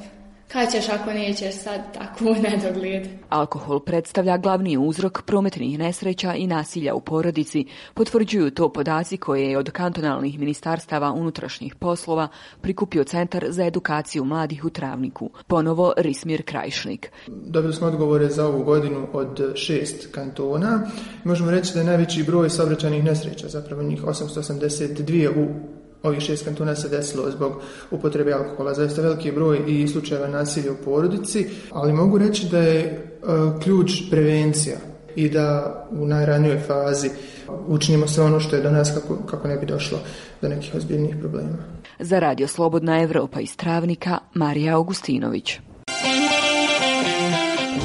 kad 0.48 0.72
ćeš 0.72 0.88
ako 0.88 1.12
nećeš 1.12 1.54
sad 1.54 1.94
tako 1.94 2.24
nedogled. 2.24 3.08
Alkohol 3.28 3.80
predstavlja 3.80 4.36
glavni 4.36 4.76
uzrok 4.78 5.22
prometnih 5.22 5.78
nesreća 5.78 6.34
i 6.34 6.46
nasilja 6.46 6.94
u 6.94 7.00
porodici, 7.00 7.66
potvrđuju 7.94 8.50
to 8.50 8.72
podaci 8.72 9.16
koje 9.16 9.50
je 9.50 9.58
od 9.58 9.70
kantonalnih 9.70 10.38
ministarstava 10.38 11.12
unutrašnjih 11.12 11.74
poslova 11.74 12.28
prikupio 12.60 13.04
Centar 13.04 13.46
za 13.48 13.66
edukaciju 13.66 14.24
mladih 14.24 14.64
u 14.64 14.70
Travniku. 14.70 15.30
Ponovo 15.46 15.92
Rismir 15.96 16.42
Krajšnik. 16.42 17.10
Dobili 17.26 17.74
smo 17.74 17.86
odgovore 17.86 18.28
za 18.28 18.46
ovu 18.46 18.64
godinu 18.64 19.06
od 19.12 19.52
šest 19.54 20.14
kantona. 20.14 20.86
Možemo 21.24 21.50
reći 21.50 21.74
da 21.74 21.80
je 21.80 21.86
najveći 21.86 22.22
broj 22.22 22.50
saobraćajnih 22.50 23.04
nesreća, 23.04 23.48
zapravo 23.48 23.82
njih 23.82 24.02
882 24.02 25.28
u 25.36 25.74
ovih 26.04 26.20
šest 26.20 26.44
kantona 26.44 26.76
se 26.76 26.88
desilo 26.88 27.30
zbog 27.30 27.52
upotrebe 27.90 28.32
alkohola. 28.32 28.74
Zaista 28.74 29.02
veliki 29.02 29.32
broj 29.32 29.60
i 29.66 29.88
slučajeva 29.88 30.28
nasilja 30.28 30.72
u 30.72 30.84
porodici, 30.84 31.46
ali 31.70 31.92
mogu 31.92 32.18
reći 32.18 32.46
da 32.50 32.58
je 32.58 32.80
e, 32.80 33.00
ključ 33.62 33.92
prevencija 34.10 34.76
i 35.16 35.28
da 35.28 35.74
u 35.90 36.06
najranijoj 36.06 36.58
fazi 36.58 37.10
učinimo 37.66 38.06
sve 38.06 38.24
ono 38.24 38.40
što 38.40 38.56
je 38.56 38.62
do 38.62 38.70
nas 38.70 38.92
kako, 38.94 39.16
kako 39.26 39.48
ne 39.48 39.56
bi 39.56 39.66
došlo 39.66 39.98
do 40.42 40.48
nekih 40.48 40.74
ozbiljnih 40.74 41.16
problema. 41.20 41.56
Za 41.98 42.18
Radio 42.18 42.48
Slobodna 42.48 43.02
Evropa 43.02 43.40
iz 43.40 43.56
Travnika, 43.56 44.18
Marija 44.34 44.76
Augustinović. 44.76 45.58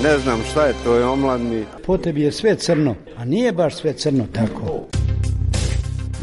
Ne 0.04 0.18
znam 0.18 0.40
šta 0.52 0.66
je 0.66 0.74
to, 0.84 0.96
je 0.96 1.06
omladni. 1.06 1.66
Po 1.86 1.98
tebi 1.98 2.22
je 2.22 2.32
sve 2.32 2.56
crno, 2.56 2.96
a 3.18 3.26
nije 3.26 3.52
baš 3.52 3.76
sve 3.76 3.94
crno 3.94 4.26
tako. 4.34 4.86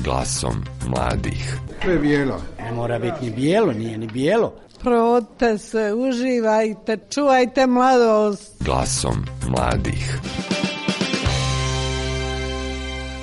Glasom 0.06 0.64
mladih. 0.88 1.58
To 1.82 1.90
je 1.90 1.98
bijelo. 1.98 2.40
Ne 2.58 2.72
mora 2.72 2.98
biti 2.98 3.16
ni 3.22 3.30
bijelo, 3.30 3.72
nije 3.72 3.98
ni 3.98 4.06
bijelo. 4.06 4.54
Provodite 4.80 5.58
se, 5.58 5.94
uživajte, 5.94 6.98
čuvajte 7.10 7.66
mladost. 7.66 8.64
Glasom 8.64 9.24
mladih. 9.48 10.20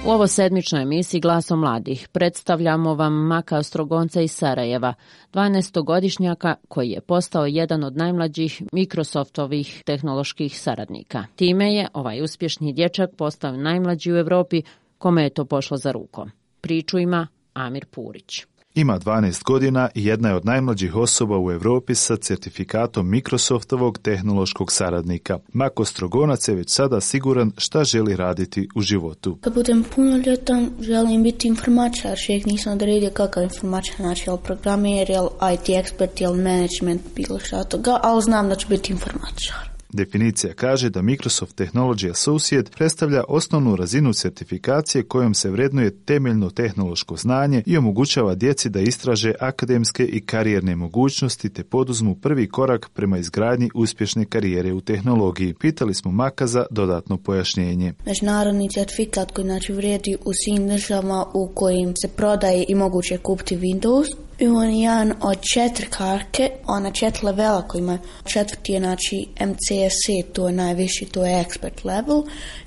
U 0.05 0.09
ovo 0.09 0.27
sedmičnoj 0.27 0.81
emisiji 0.81 1.21
Glasom 1.21 1.59
mladih 1.59 2.07
predstavljamo 2.11 2.95
vam 2.95 3.13
Maka 3.13 3.57
Ostrogonca 3.57 4.21
iz 4.21 4.31
Sarajeva, 4.31 4.93
12-godišnjaka 5.33 6.55
koji 6.67 6.89
je 6.89 7.01
postao 7.01 7.45
jedan 7.45 7.83
od 7.83 7.97
najmlađih 7.97 8.63
Microsoftovih 8.71 9.83
tehnoloških 9.85 10.59
saradnika. 10.59 11.25
Time 11.35 11.75
je 11.75 11.87
ovaj 11.93 12.21
uspješni 12.21 12.73
dječak 12.73 13.09
postao 13.17 13.57
najmlađi 13.57 14.11
u 14.11 14.17
Europi 14.17 14.61
kome 14.97 15.23
je 15.23 15.29
to 15.29 15.45
pošlo 15.45 15.77
za 15.77 15.91
rukom. 15.91 16.42
Priču 16.63 16.99
ima 16.99 17.27
Amir 17.53 17.85
Purić. 17.85 18.45
Ima 18.75 18.99
12 18.99 19.43
godina 19.43 19.89
i 19.95 20.05
jedna 20.05 20.29
je 20.29 20.35
od 20.35 20.45
najmlađih 20.45 20.95
osoba 20.95 21.37
u 21.39 21.51
Europi 21.51 21.95
sa 21.95 22.17
certifikatom 22.17 23.09
Microsoftovog 23.09 23.97
tehnološkog 23.97 24.71
saradnika. 24.71 25.39
Mako 25.53 25.85
Strogonac 25.85 26.47
je 26.47 26.55
već 26.55 26.73
sada 26.73 27.01
siguran 27.01 27.51
šta 27.57 27.83
želi 27.83 28.15
raditi 28.15 28.67
u 28.75 28.81
životu. 28.81 29.37
Kad 29.41 29.53
budem 29.53 29.83
punoljetan, 29.95 30.69
želim 30.81 31.23
biti 31.23 31.47
informačar, 31.47 32.17
še 32.17 32.39
nisam 32.45 32.73
odredio 32.73 33.09
kakav 33.09 33.43
informačar, 33.43 33.95
znači 33.95 34.23
jel 34.29 34.37
programer, 34.37 35.09
jel 35.09 35.27
IT 35.53 35.69
ekspert, 35.69 36.21
jel 36.21 36.33
management, 36.33 37.01
bilo 37.15 37.39
šta 37.39 37.63
toga, 37.63 37.99
ali 38.03 38.21
znam 38.21 38.49
da 38.49 38.55
ću 38.55 38.67
biti 38.69 38.93
informačar. 38.93 39.72
Definicija 39.93 40.53
kaže 40.53 40.89
da 40.89 41.01
Microsoft 41.01 41.61
Technology 41.61 42.11
Associate 42.11 42.71
predstavlja 42.75 43.23
osnovnu 43.27 43.75
razinu 43.75 44.13
certifikacije 44.13 45.03
kojom 45.03 45.33
se 45.33 45.49
vrednuje 45.49 45.97
temeljno 46.05 46.49
tehnološko 46.49 47.17
znanje 47.17 47.63
i 47.65 47.77
omogućava 47.77 48.35
djeci 48.35 48.69
da 48.69 48.79
istraže 48.79 49.33
akademske 49.39 50.05
i 50.05 50.21
karijerne 50.25 50.75
mogućnosti 50.75 51.49
te 51.49 51.63
poduzmu 51.63 52.15
prvi 52.15 52.49
korak 52.49 52.89
prema 52.93 53.17
izgradnji 53.17 53.69
uspješne 53.73 54.25
karijere 54.25 54.73
u 54.73 54.81
tehnologiji. 54.81 55.53
Pitali 55.53 55.93
smo 55.93 56.11
Maka 56.11 56.47
za 56.47 56.65
dodatno 56.69 57.17
pojašnjenje. 57.17 57.93
Međunarodni 58.05 58.69
certifikat 58.69 59.31
koji 59.31 59.45
znači 59.45 59.73
vrijedi 59.73 60.17
u 60.25 60.31
svim 60.33 60.67
državama 60.67 61.25
u 61.33 61.51
kojim 61.55 61.93
se 62.01 62.07
prodaje 62.07 62.65
i 62.67 62.75
moguće 62.75 63.17
kupiti 63.17 63.57
Windows 63.57 64.05
i 64.39 64.47
on 64.47 64.69
je 64.69 64.81
jedan 64.81 65.13
od 65.21 65.37
četiri 65.53 65.87
karke, 65.89 66.49
ona 66.67 66.91
četiri 66.91 67.25
levela 67.25 67.67
koji 67.67 67.81
ima 67.81 67.97
četvrti 68.25 68.73
je 68.73 68.79
znači 68.79 69.27
MCSC, 69.39 70.33
to 70.33 70.47
je 70.47 70.53
najviši, 70.53 71.05
to 71.05 71.25
je 71.25 71.45
expert 71.45 71.85
level 71.85 72.23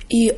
i 0.08 0.30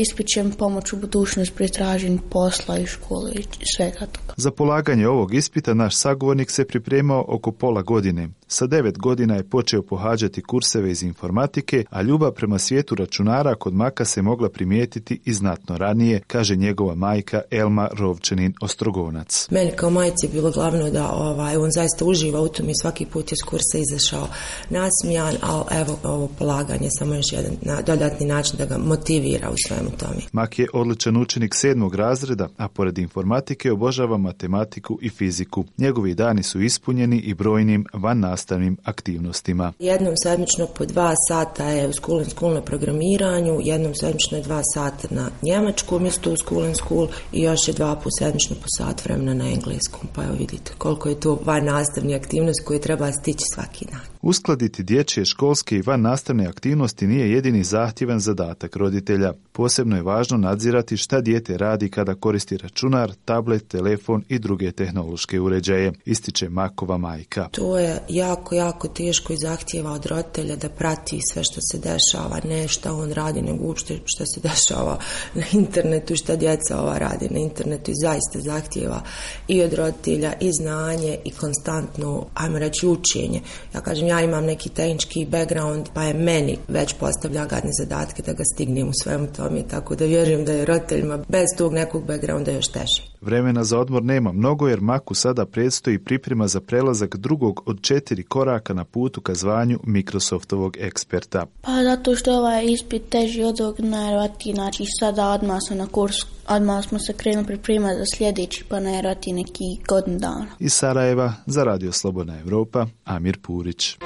ispit 0.00 0.26
će 0.26 0.44
pomoć 0.58 0.92
u 0.92 0.96
budućnost 0.96 1.54
pri 1.54 1.68
traženju 1.68 2.18
posla 2.30 2.78
i 2.78 2.86
škole 2.86 3.30
i 3.34 3.44
svega 3.76 4.06
toga. 4.06 4.34
Za 4.36 4.50
polaganje 4.50 5.08
ovog 5.08 5.34
ispita 5.34 5.74
naš 5.74 5.96
sagovornik 5.96 6.50
se 6.50 6.64
pripremao 6.64 7.24
oko 7.28 7.52
pola 7.52 7.82
godine. 7.82 8.28
Sa 8.50 8.66
devet 8.66 8.98
godina 8.98 9.34
je 9.34 9.48
počeo 9.48 9.82
pohađati 9.82 10.42
kurseve 10.42 10.90
iz 10.90 11.02
informatike, 11.02 11.84
a 11.90 12.02
ljubav 12.02 12.32
prema 12.32 12.58
svijetu 12.58 12.94
računara 12.94 13.54
kod 13.54 13.74
Maka 13.74 14.04
se 14.04 14.22
mogla 14.22 14.48
primijetiti 14.48 15.20
i 15.24 15.32
znatno 15.32 15.78
ranije, 15.78 16.20
kaže 16.26 16.56
njegova 16.56 16.94
majka 16.94 17.40
Elma 17.50 17.88
Rovčanin 17.98 18.54
Ostrogonac. 18.60 19.48
Meni 19.50 19.70
kao 19.76 19.90
majci 19.90 20.26
je 20.26 20.30
bilo 20.32 20.50
glavno 20.50 20.90
da 20.90 21.10
ovaj, 21.10 21.56
on 21.56 21.70
zaista 21.70 22.04
uživa 22.04 22.40
u 22.40 22.48
tom 22.48 22.68
i 22.68 22.78
svaki 22.82 23.06
put 23.06 23.32
je 23.32 23.36
s 23.36 23.42
kursa 23.42 23.78
izašao 23.78 24.28
nasmijan, 24.70 25.34
ali 25.42 25.64
evo 25.70 25.98
ovo 26.02 26.28
polaganje 26.38 26.88
samo 26.98 27.14
još 27.14 27.32
jedan 27.32 27.52
na, 27.62 27.82
dodatni 27.82 28.26
način 28.26 28.58
da 28.58 28.66
ga 28.66 28.78
motivira 28.78 29.50
u 29.50 29.56
svemu 29.66 29.90
tome. 29.90 30.20
Mak 30.32 30.58
je 30.58 30.66
odličan 30.72 31.16
učenik 31.16 31.54
sedmog 31.54 31.94
razreda, 31.94 32.48
a 32.56 32.68
pored 32.68 32.98
informatike 32.98 33.72
obožava 33.72 34.16
matematiku 34.16 34.98
i 35.02 35.08
fiziku. 35.08 35.64
Njegovi 35.78 36.14
dani 36.14 36.42
su 36.42 36.60
ispunjeni 36.60 37.18
i 37.18 37.34
brojnim 37.34 37.84
van 37.92 38.20
nastavnim 38.38 38.76
aktivnostima. 38.84 39.72
Jednom 39.78 40.14
sedmično 40.22 40.66
po 40.66 40.84
dva 40.86 41.14
sata 41.28 41.64
je 41.64 41.88
u 41.88 41.92
School 41.92 42.18
and 42.18 42.30
School 42.30 42.54
na 42.54 42.62
programiranju, 42.62 43.60
jednom 43.62 43.94
sedmično 43.94 44.36
je 44.36 44.42
dva 44.42 44.62
sata 44.74 45.08
na 45.10 45.30
njemačkom 45.42 46.06
isto 46.06 46.32
u 46.32 46.36
School 46.36 46.64
and 46.64 46.76
School 46.76 47.08
i 47.32 47.42
još 47.42 47.68
je 47.68 47.74
dva 47.74 47.96
po 47.96 48.10
sedmično 48.18 48.56
po 48.56 48.68
sat 48.78 49.04
vremena 49.04 49.34
na 49.34 49.50
engleskom. 49.50 50.08
Pa 50.14 50.24
evo 50.24 50.34
vidite 50.38 50.72
koliko 50.78 51.08
je 51.08 51.20
to 51.20 51.38
van 51.44 51.64
nastavni 51.64 52.14
aktivnost 52.14 52.64
koju 52.64 52.80
treba 52.80 53.12
stići 53.12 53.44
svaki 53.54 53.84
dan. 53.84 54.00
Uskladiti 54.22 54.82
dječje 54.82 55.24
školske 55.24 55.76
i 55.76 55.82
van 55.82 56.00
nastavne 56.00 56.46
aktivnosti 56.46 57.06
nije 57.06 57.32
jedini 57.32 57.64
zahtjevan 57.64 58.20
zadatak 58.20 58.76
roditelja. 58.76 59.32
Posebno 59.52 59.96
je 59.96 60.02
važno 60.02 60.36
nadzirati 60.36 60.96
šta 60.96 61.20
dijete 61.20 61.56
radi 61.56 61.90
kada 61.90 62.14
koristi 62.14 62.56
računar, 62.56 63.12
tablet, 63.24 63.68
telefon 63.68 64.24
i 64.28 64.38
druge 64.38 64.72
tehnološke 64.72 65.40
uređaje, 65.40 65.92
ističe 66.04 66.48
Makova 66.48 66.98
majka. 66.98 67.48
To 67.52 67.78
je 67.78 67.98
jako, 68.08 68.54
jako 68.54 68.88
teško 68.88 69.32
i 69.32 69.36
zahtjeva 69.36 69.92
od 69.92 70.06
roditelja 70.06 70.56
da 70.56 70.68
prati 70.68 71.18
sve 71.32 71.44
što 71.44 71.60
se 71.72 71.78
dešava, 71.78 72.40
ne 72.44 72.68
šta 72.68 72.92
on 72.92 73.12
radi, 73.12 73.42
nego 73.42 73.64
uopšte 73.64 73.98
što 74.04 74.24
se 74.26 74.40
dešava 74.40 74.98
na 75.34 75.44
internetu, 75.52 76.16
šta 76.16 76.36
djeca 76.36 76.80
ova 76.80 76.98
radi 76.98 77.28
na 77.30 77.38
internetu 77.38 77.90
i 77.90 78.00
zaista 78.02 78.40
zahtjeva 78.40 79.02
i 79.48 79.62
od 79.62 79.72
roditelja 79.72 80.32
i 80.40 80.52
znanje 80.52 81.18
i 81.24 81.30
konstantno, 81.30 82.26
ajmo 82.34 82.58
reći, 82.58 82.86
učenje. 82.86 83.40
Ja 83.74 83.80
kažem, 83.80 84.07
ja 84.08 84.20
imam 84.20 84.44
neki 84.44 84.68
tehnički 84.68 85.26
background, 85.30 85.86
pa 85.94 86.02
je 86.02 86.14
meni 86.14 86.58
već 86.68 86.94
postavlja 86.94 87.46
gadne 87.46 87.70
zadatke 87.80 88.22
da 88.22 88.32
ga 88.32 88.44
stignem 88.54 88.88
u 88.88 88.92
svemu 89.02 89.26
tome, 89.36 89.62
tako 89.70 89.94
da 89.94 90.04
vjerujem 90.04 90.44
da 90.44 90.52
je 90.52 90.64
roditeljima 90.64 91.18
bez 91.28 91.46
tog 91.58 91.72
nekog 91.74 92.06
backgrounda 92.06 92.50
još 92.50 92.68
teže. 92.68 93.02
Vremena 93.20 93.64
za 93.64 93.78
odmor 93.78 94.02
nema 94.02 94.32
mnogo 94.32 94.68
jer 94.68 94.80
Maku 94.80 95.14
sada 95.14 95.46
predstoji 95.46 95.98
priprema 95.98 96.48
za 96.48 96.60
prelazak 96.60 97.16
drugog 97.16 97.62
od 97.66 97.80
četiri 97.80 98.22
koraka 98.22 98.74
na 98.74 98.84
putu 98.84 99.20
ka 99.20 99.34
zvanju 99.34 99.78
Microsoftovog 99.84 100.76
eksperta. 100.80 101.46
Pa 101.62 101.82
zato 101.82 102.16
što 102.16 102.38
ovaj 102.38 102.66
ispit 102.66 103.02
teži 103.08 103.42
od 103.42 103.60
ovog 103.60 103.80
najvjerojatnije, 103.80 104.54
znači 104.54 104.84
sada 105.00 105.30
odmah 105.30 105.58
smo 105.66 105.76
na 105.76 105.86
kursu, 105.86 106.26
odmah 106.48 106.84
smo 106.84 106.98
se 106.98 107.12
krenuli 107.12 107.46
pripremati 107.46 107.98
za 107.98 108.04
sljedeći, 108.16 108.64
pa 108.68 108.80
najvjerojatnije 108.80 109.36
neki 109.36 109.64
godin 109.88 110.18
dana. 110.18 110.46
Iz 110.58 110.72
Sarajeva 110.72 111.32
za 111.46 111.64
Radio 111.64 111.92
Slobodna 111.92 112.40
Europa, 112.40 112.86
Amir 113.04 113.38
Purić. 113.42 113.96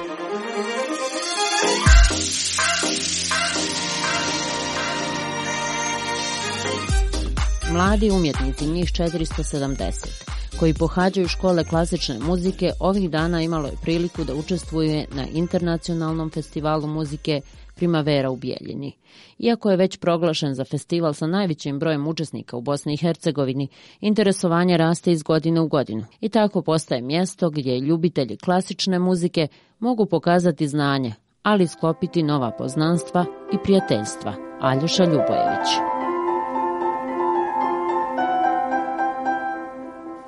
Mladi 7.73 8.11
umjetnici, 8.11 8.67
njih 8.67 8.85
470, 8.85 10.59
koji 10.59 10.73
pohađaju 10.73 11.27
škole 11.27 11.63
klasične 11.63 12.19
muzike, 12.19 12.71
ovih 12.79 13.09
dana 13.09 13.41
imalo 13.41 13.67
je 13.67 13.77
priliku 13.81 14.23
da 14.23 14.35
učestvuje 14.35 15.05
na 15.11 15.25
internacionalnom 15.33 16.29
festivalu 16.29 16.87
muzike 16.87 17.41
Primavera 17.75 18.29
u 18.29 18.35
Bijeljini. 18.35 18.91
Iako 19.39 19.71
je 19.71 19.77
već 19.77 19.97
proglašen 19.97 20.53
za 20.53 20.65
festival 20.65 21.13
sa 21.13 21.27
najvećim 21.27 21.79
brojem 21.79 22.07
učesnika 22.07 22.57
u 22.57 22.61
Bosni 22.61 22.93
i 22.93 22.97
Hercegovini, 22.97 23.67
interesovanje 24.01 24.77
raste 24.77 25.11
iz 25.11 25.23
godine 25.23 25.61
u 25.61 25.67
godinu 25.67 26.05
i 26.21 26.29
tako 26.29 26.61
postaje 26.61 27.01
mjesto 27.01 27.49
gdje 27.49 27.79
ljubitelji 27.79 28.37
klasične 28.37 28.99
muzike 28.99 29.47
mogu 29.79 30.05
pokazati 30.05 30.67
znanje, 30.67 31.13
ali 31.43 31.67
sklopiti 31.67 32.23
nova 32.23 32.51
poznanstva 32.51 33.25
i 33.53 33.57
prijateljstva. 33.63 34.33
Aljoša 34.61 35.03
Ljubojević. 35.03 35.92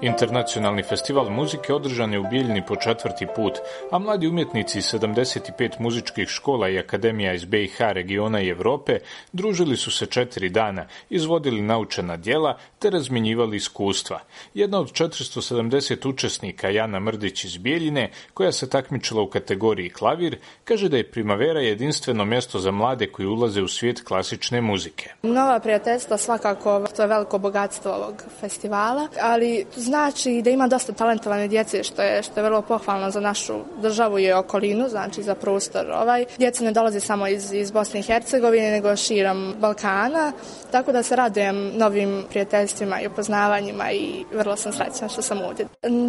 Internacionalni 0.05 0.83
festival 0.83 1.29
muzike 1.29 1.73
održan 1.73 2.13
je 2.13 2.19
u 2.19 2.23
Bijeljni 2.29 2.65
po 2.65 2.75
četvrti 2.75 3.27
put, 3.35 3.53
a 3.91 3.99
mladi 3.99 4.27
umjetnici 4.27 4.77
iz 4.77 4.83
75 4.83 5.79
muzičkih 5.79 6.27
škola 6.27 6.69
i 6.69 6.79
akademija 6.79 7.33
iz 7.33 7.45
BiH 7.45 7.79
regiona 7.79 8.41
i 8.41 8.49
Europe 8.49 8.99
družili 9.33 9.77
su 9.77 9.91
se 9.91 10.05
četiri 10.05 10.49
dana, 10.49 10.85
izvodili 11.09 11.61
naučena 11.61 12.17
djela 12.17 12.57
te 12.79 12.89
razmjenjivali 12.89 13.57
iskustva. 13.57 14.19
Jedna 14.53 14.79
od 14.79 14.91
470 14.91 16.09
učesnika, 16.09 16.69
Jana 16.69 16.99
Mrdić 16.99 17.45
iz 17.45 17.57
Bijeljine, 17.57 18.11
koja 18.33 18.51
se 18.51 18.69
takmičila 18.69 19.21
u 19.21 19.29
kategoriji 19.29 19.89
klavir, 19.89 20.37
kaže 20.63 20.89
da 20.89 20.97
je 20.97 21.11
primavera 21.11 21.61
jedinstveno 21.61 22.25
mjesto 22.25 22.59
za 22.59 22.71
mlade 22.71 23.07
koji 23.07 23.27
ulaze 23.27 23.61
u 23.61 23.67
svijet 23.67 24.03
klasične 24.03 24.61
muzike. 24.61 25.09
Nova 25.23 25.59
prijateljstva 25.59 26.17
svakako 26.17 26.85
to 26.95 27.01
je 27.01 27.07
veliko 27.07 27.37
bogatstvo 27.37 27.91
ovog 27.91 28.23
festivala, 28.39 29.07
ali 29.21 29.65
znači 29.95 30.41
da 30.41 30.49
ima 30.49 30.67
dosta 30.67 30.93
talentovane 30.93 31.47
djece 31.47 31.83
što 31.83 32.01
je, 32.01 32.23
što 32.23 32.39
je 32.39 32.43
vrlo 32.43 32.61
pohvalno 32.61 33.11
za 33.11 33.19
našu 33.19 33.53
državu 33.81 34.19
i 34.19 34.31
okolinu, 34.31 34.89
znači 34.89 35.23
za 35.23 35.35
prostor 35.35 35.85
ovaj. 35.91 36.25
Djeca 36.37 36.63
ne 36.63 36.71
dolaze 36.71 36.99
samo 36.99 37.27
iz, 37.27 37.53
iz 37.53 37.71
Bosne 37.71 37.99
i 37.99 38.03
Hercegovine, 38.03 38.71
nego 38.71 38.95
širom 38.95 39.55
Balkana, 39.59 40.31
tako 40.71 40.91
da 40.91 41.03
se 41.03 41.15
radujem 41.15 41.71
novim 41.77 42.23
prijateljstvima 42.29 43.01
i 43.01 43.07
upoznavanjima 43.07 43.91
i 43.91 44.23
vrlo 44.33 44.55
sam 44.55 44.73
srećna 44.73 45.09
što 45.09 45.21
sam 45.21 45.41
ovdje. 45.41 45.65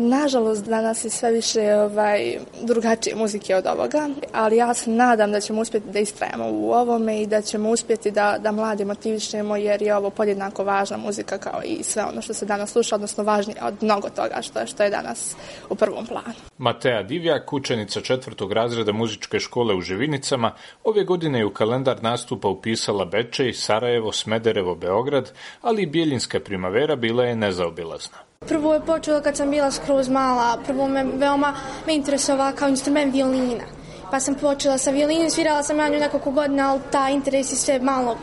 Nažalost, 0.09 0.65
danas 0.65 1.05
je 1.05 1.11
sve 1.11 1.31
više 1.31 1.75
ovaj, 1.75 2.39
drugačije 2.63 3.17
muzike 3.17 3.57
od 3.57 3.67
ovoga, 3.67 4.09
ali 4.33 4.57
ja 4.57 4.75
se 4.75 4.91
nadam 4.91 5.33
da 5.33 5.41
ćemo 5.41 5.61
uspjeti 5.61 5.91
da 5.91 5.99
istrajemo 5.99 6.51
u 6.51 6.73
ovome 6.73 7.23
i 7.23 7.27
da 7.27 7.43
ćemo 7.43 7.71
uspjeti 7.71 8.11
da, 8.11 8.37
da 8.39 8.53
mlade 8.53 8.85
motivišemo 8.85 9.57
jer 9.57 9.83
je 9.83 9.97
ovo 9.97 10.11
podjednako 10.11 10.65
važna 10.65 10.97
muzika 10.97 11.39
kao 11.39 11.61
i 11.65 11.83
sve 11.83 12.05
ono 12.05 12.23
što 12.23 12.35
se 12.35 12.47
danas 12.47 12.71
sluša, 12.71 12.95
odnosno 12.95 13.25
važnije 13.25 13.57
od 13.67 13.75
mnogo 13.81 14.09
toga 14.11 14.43
što 14.43 14.59
je, 14.59 14.67
što 14.67 14.83
je 14.83 14.91
danas 14.91 15.37
u 15.71 15.75
prvom 15.75 16.07
planu. 16.07 16.35
Matea 16.59 17.03
Divjak, 17.03 17.53
učenica 17.53 18.01
četvrtog 18.01 18.53
razreda 18.53 18.93
muzičke 18.93 19.41
škole 19.41 19.75
u 19.75 19.81
Živinicama, 19.81 20.53
ove 20.85 21.05
godine 21.05 21.39
je 21.39 21.47
u 21.47 21.51
kalendar 21.51 22.03
nastupa 22.03 22.49
upisala 22.49 23.05
Bečej, 23.05 23.53
Sarajevo, 23.53 24.13
Smederevo, 24.13 24.75
Beograd, 24.75 25.33
ali 25.63 25.83
i 25.83 25.87
Bijeljinska 25.87 26.41
primavera 26.41 26.97
bila 26.97 27.25
je 27.25 27.37
nezaobilazna. 27.37 28.17
Prvo 28.49 28.75
je 28.75 28.81
počelo 28.87 29.21
kad 29.21 29.37
sam 29.37 29.51
bila 29.51 29.71
skroz 29.71 30.09
mala, 30.09 30.59
prvo 30.67 30.89
me 30.89 31.05
veoma 31.15 31.55
me 31.87 31.95
interesovala 31.95 32.53
kao 32.53 32.69
instrument 32.69 33.15
violina. 33.15 33.65
Pa 34.11 34.21
sam 34.21 34.35
počela 34.35 34.79
sa 34.79 34.91
violinom, 34.91 35.31
svirala 35.31 35.63
sam 35.63 35.79
ja 35.79 35.89
nju 35.89 35.99
nekoliko 35.99 36.31
godina, 36.31 36.71
ali 36.71 36.81
ta 36.93 37.09
interes 37.09 37.53
je 37.53 37.57
sve 37.57 37.79
malo 37.79 38.17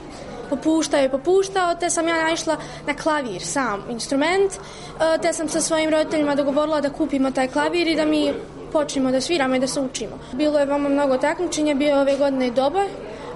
popuštao 0.56 1.04
i 1.04 1.10
popuštao, 1.10 1.76
te 1.76 1.90
sam 1.90 2.08
ja 2.08 2.24
naišla 2.24 2.58
na 2.88 2.94
klavir, 2.94 3.42
sam 3.42 3.84
instrument, 3.90 4.52
e, 4.54 5.18
te 5.22 5.34
sam 5.34 5.50
sa 5.50 5.62
svojim 5.62 5.90
roditeljima 5.90 6.36
dogovorila 6.36 6.82
da 6.82 6.90
kupimo 6.90 7.32
taj 7.32 7.48
klavir 7.48 7.88
i 7.88 7.96
da 7.96 8.06
mi 8.06 8.34
počnemo 8.72 9.12
da 9.12 9.22
sviramo 9.22 9.56
i 9.56 9.60
da 9.60 9.68
se 9.68 9.82
učimo. 9.82 10.20
Bilo 10.34 10.60
je 10.60 10.66
veoma 10.66 10.90
mnogo 10.90 11.18
takmičenja, 11.18 11.76
bio 11.76 11.88
je 11.88 12.02
ove 12.02 12.18
godine 12.18 12.48
i 12.48 12.52
dobar, 12.52 12.88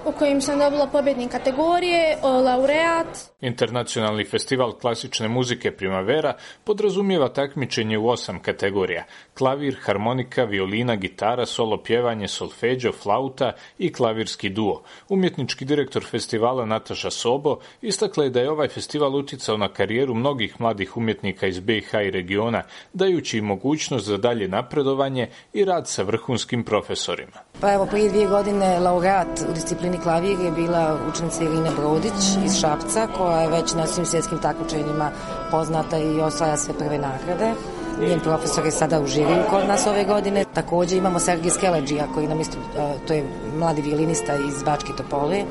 u 0.08 0.12
kojim 0.18 0.40
sam 0.40 0.58
dobila 0.58 0.86
pobjednik 0.86 1.30
kategorije, 1.30 2.16
laureat. 2.22 3.18
Internacionalni 3.40 4.24
festival 4.24 4.72
klasične 4.72 5.28
muzike 5.28 5.70
Primavera 5.70 6.34
podrazumijeva 6.64 7.28
takmičenje 7.28 7.98
u 7.98 8.08
osam 8.08 8.42
kategorija. 8.42 9.04
Klavir, 9.34 9.76
harmonika, 9.80 10.44
violina, 10.44 10.96
gitara, 10.96 11.46
solo 11.46 11.82
pjevanje, 11.82 12.28
solfeđo, 12.28 12.92
flauta 12.92 13.52
i 13.78 13.92
klavirski 13.92 14.48
duo. 14.48 14.82
Umjetnički 15.08 15.64
direktor 15.64 16.04
festivala 16.04 16.66
Nataša 16.66 17.10
Sobo 17.10 17.58
istakla 17.82 18.24
je 18.24 18.30
da 18.30 18.40
je 18.40 18.50
ovaj 18.50 18.68
festival 18.68 19.16
utjecao 19.16 19.56
na 19.56 19.68
karijeru 19.68 20.14
mnogih 20.14 20.60
mladih 20.60 20.96
umjetnika 20.96 21.46
iz 21.46 21.60
BiH 21.60 21.94
i 22.06 22.10
regiona, 22.10 22.62
dajući 22.92 23.38
im 23.38 23.44
mogućnost 23.44 24.06
za 24.06 24.16
dalje 24.16 24.48
napredovanje 24.48 25.28
i 25.52 25.64
rad 25.64 25.88
sa 25.88 26.02
vrhunskim 26.02 26.64
profesorima. 26.64 27.47
Pa 27.60 27.72
evo, 27.72 27.86
prije 27.86 28.08
dvije 28.08 28.26
godine 28.28 28.80
laureat 28.80 29.40
u 29.50 29.52
disciplini 29.52 29.98
klavir 29.98 30.40
je 30.40 30.50
bila 30.50 30.98
učenica 31.08 31.44
Irina 31.44 31.70
Brodić 31.80 32.36
iz 32.44 32.60
Šapca, 32.60 33.06
koja 33.16 33.40
je 33.40 33.48
već 33.48 33.74
na 33.74 33.86
svim 33.86 34.06
svjetskim 34.06 34.38
takmičenjima 34.38 35.10
poznata 35.50 35.98
i 35.98 36.20
osvaja 36.20 36.56
sve 36.56 36.74
prve 36.74 36.98
nagrade. 36.98 37.52
Njen 38.00 38.20
profesor 38.20 38.64
je 38.64 38.70
sada 38.70 39.00
u 39.00 39.06
žiriju 39.06 39.42
kod 39.50 39.68
nas 39.68 39.86
ove 39.86 40.04
godine. 40.04 40.44
Također 40.54 40.98
imamo 40.98 41.18
Sergij 41.18 41.50
Skeleđija 41.50 42.06
koji 42.14 42.26
nam 42.26 42.40
isto, 42.40 42.58
to 43.06 43.12
je 43.12 43.24
mladi 43.58 43.82
violinista 43.82 44.34
iz 44.34 44.62
Bačke 44.62 44.92
Topole 44.96 45.44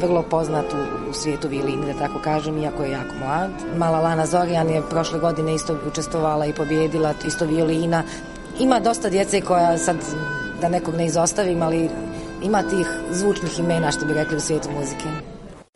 vrlo 0.00 0.22
poznat 0.22 0.64
u, 0.72 1.10
u 1.10 1.12
svijetu 1.12 1.48
violini, 1.48 1.92
da 1.92 1.98
tako 1.98 2.18
kažem, 2.18 2.58
iako 2.58 2.82
je 2.82 2.90
jako 2.90 3.14
mlad. 3.24 3.50
Mala 3.76 4.00
Lana 4.00 4.26
Zorjan 4.26 4.68
je 4.68 4.82
prošle 4.90 5.18
godine 5.18 5.54
isto 5.54 5.76
učestvovala 5.86 6.46
i 6.46 6.52
pobjedila, 6.52 7.14
isto 7.26 7.44
violina. 7.44 8.02
Ima 8.58 8.80
dosta 8.80 9.10
djece 9.10 9.40
koja 9.40 9.78
sad, 9.78 9.96
da 10.60 10.68
nekog 10.68 10.94
ne 10.94 11.06
izostavim, 11.06 11.62
ali 11.62 11.88
ima 12.42 12.62
tih 12.62 12.86
zvučnih 13.10 13.58
imena, 13.58 13.92
što 13.92 14.06
bi 14.06 14.14
rekli 14.14 14.36
u 14.36 14.40
svijetu 14.40 14.68
muzike. 14.70 15.08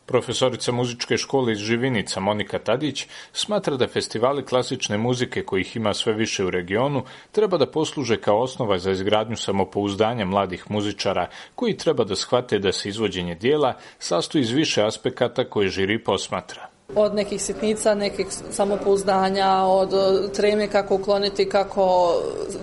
Profesorica 0.07 0.73
muzičke 0.73 1.17
škole 1.17 1.53
iz 1.53 1.59
Živinica 1.59 2.21
Monika 2.21 2.59
Tadić 2.59 3.07
smatra 3.33 3.77
da 3.77 3.89
festivali 3.89 4.45
klasične 4.45 4.99
muzike 4.99 5.45
kojih 5.45 5.77
ima 5.77 5.95
sve 5.95 6.13
više 6.13 6.45
u 6.45 6.51
regionu 6.51 7.03
treba 7.33 7.59
da 7.59 7.71
posluže 7.71 8.17
kao 8.17 8.43
osnova 8.43 8.79
za 8.79 8.91
izgradnju 8.91 9.37
samopouzdanja 9.37 10.25
mladih 10.25 10.71
muzičara 10.71 11.29
koji 11.55 11.77
treba 11.77 12.05
da 12.05 12.17
shvate 12.17 12.59
da 12.59 12.73
se 12.73 12.89
izvođenje 12.89 13.35
dijela 13.35 13.75
sastoji 13.99 14.43
iz 14.43 14.51
više 14.51 14.83
aspekata 14.83 15.45
koje 15.45 15.69
žiri 15.69 16.05
posmatra 16.05 16.72
od 16.95 17.15
nekih 17.15 17.43
sitnica, 17.43 17.95
nekih 17.95 18.27
samopouzdanja, 18.51 19.63
od 19.65 19.93
treme 20.33 20.69
kako 20.69 20.95
ukloniti, 20.95 21.49
kako 21.49 22.15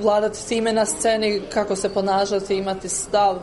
vladati 0.01 0.47
time 0.47 0.73
na 0.73 0.85
sceni, 0.85 1.41
kako 1.53 1.75
se 1.75 1.89
ponašati, 1.89 2.55
imati 2.55 2.89
stav, 2.89 3.35
e, 3.35 3.39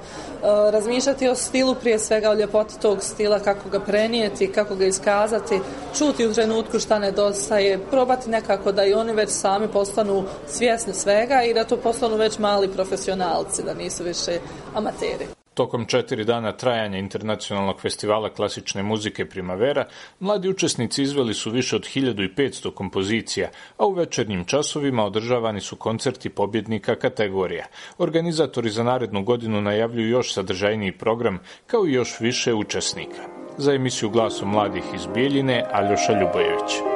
razmišljati 0.70 1.28
o 1.28 1.34
stilu 1.34 1.74
prije 1.74 1.98
svega, 1.98 2.30
o 2.30 2.34
ljepoti 2.34 2.80
tog 2.80 3.02
stila, 3.02 3.38
kako 3.38 3.68
ga 3.68 3.80
prenijeti, 3.80 4.52
kako 4.52 4.74
ga 4.74 4.86
iskazati, 4.86 5.60
čuti 5.98 6.26
u 6.26 6.34
trenutku 6.34 6.78
šta 6.78 6.98
nedostaje, 6.98 7.78
probati 7.90 8.30
nekako 8.30 8.72
da 8.72 8.84
i 8.84 8.94
oni 8.94 9.12
već 9.12 9.30
sami 9.30 9.68
postanu 9.68 10.24
svjesni 10.48 10.94
svega 10.94 11.42
i 11.42 11.54
da 11.54 11.64
to 11.64 11.76
postanu 11.76 12.16
već 12.16 12.38
mali 12.38 12.68
profesionalci, 12.68 13.62
da 13.62 13.74
nisu 13.74 14.04
više 14.04 14.38
amateri. 14.74 15.45
Tokom 15.56 15.86
četiri 15.86 16.24
dana 16.24 16.52
trajanja 16.52 16.98
internacionalnog 16.98 17.80
festivala 17.80 18.28
klasične 18.28 18.82
muzike 18.82 19.24
Primavera, 19.28 19.86
mladi 20.20 20.48
učesnici 20.48 21.02
izveli 21.02 21.34
su 21.34 21.50
više 21.50 21.76
od 21.76 21.82
1500 21.82 22.74
kompozicija, 22.74 23.48
a 23.78 23.86
u 23.86 23.92
večernjim 23.92 24.44
časovima 24.44 25.04
održavani 25.04 25.60
su 25.60 25.76
koncerti 25.76 26.28
pobjednika 26.28 26.94
kategorija. 26.94 27.66
Organizatori 27.98 28.70
za 28.70 28.84
narednu 28.84 29.22
godinu 29.22 29.60
najavljuju 29.60 30.08
još 30.08 30.34
sadržajniji 30.34 30.92
program, 30.92 31.38
kao 31.66 31.86
i 31.86 31.92
još 31.92 32.20
više 32.20 32.54
učesnika. 32.54 33.22
Za 33.58 33.72
emisiju 33.72 34.10
Glasom 34.10 34.50
mladih 34.50 34.84
iz 34.94 35.06
Bijeljine, 35.14 35.64
Aljoša 35.72 36.20
Ljubojević. 36.20 36.95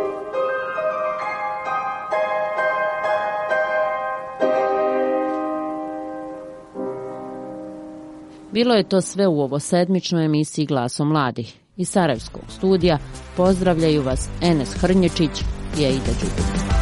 Bilo 8.53 8.75
je 8.75 8.89
to 8.89 9.01
sve 9.01 9.27
u 9.27 9.41
ovo 9.41 9.59
sedmičnoj 9.59 10.25
emisiji 10.25 10.67
Glasom 10.67 11.09
mladih. 11.09 11.57
Iz 11.77 11.89
Sarajevskog 11.89 12.43
studija 12.49 12.99
pozdravljaju 13.37 14.03
vas 14.03 14.29
Enes 14.43 14.75
Hrnječić 14.75 15.31
i 15.79 15.85
Aida 15.85 16.13
Đubić. 16.21 16.80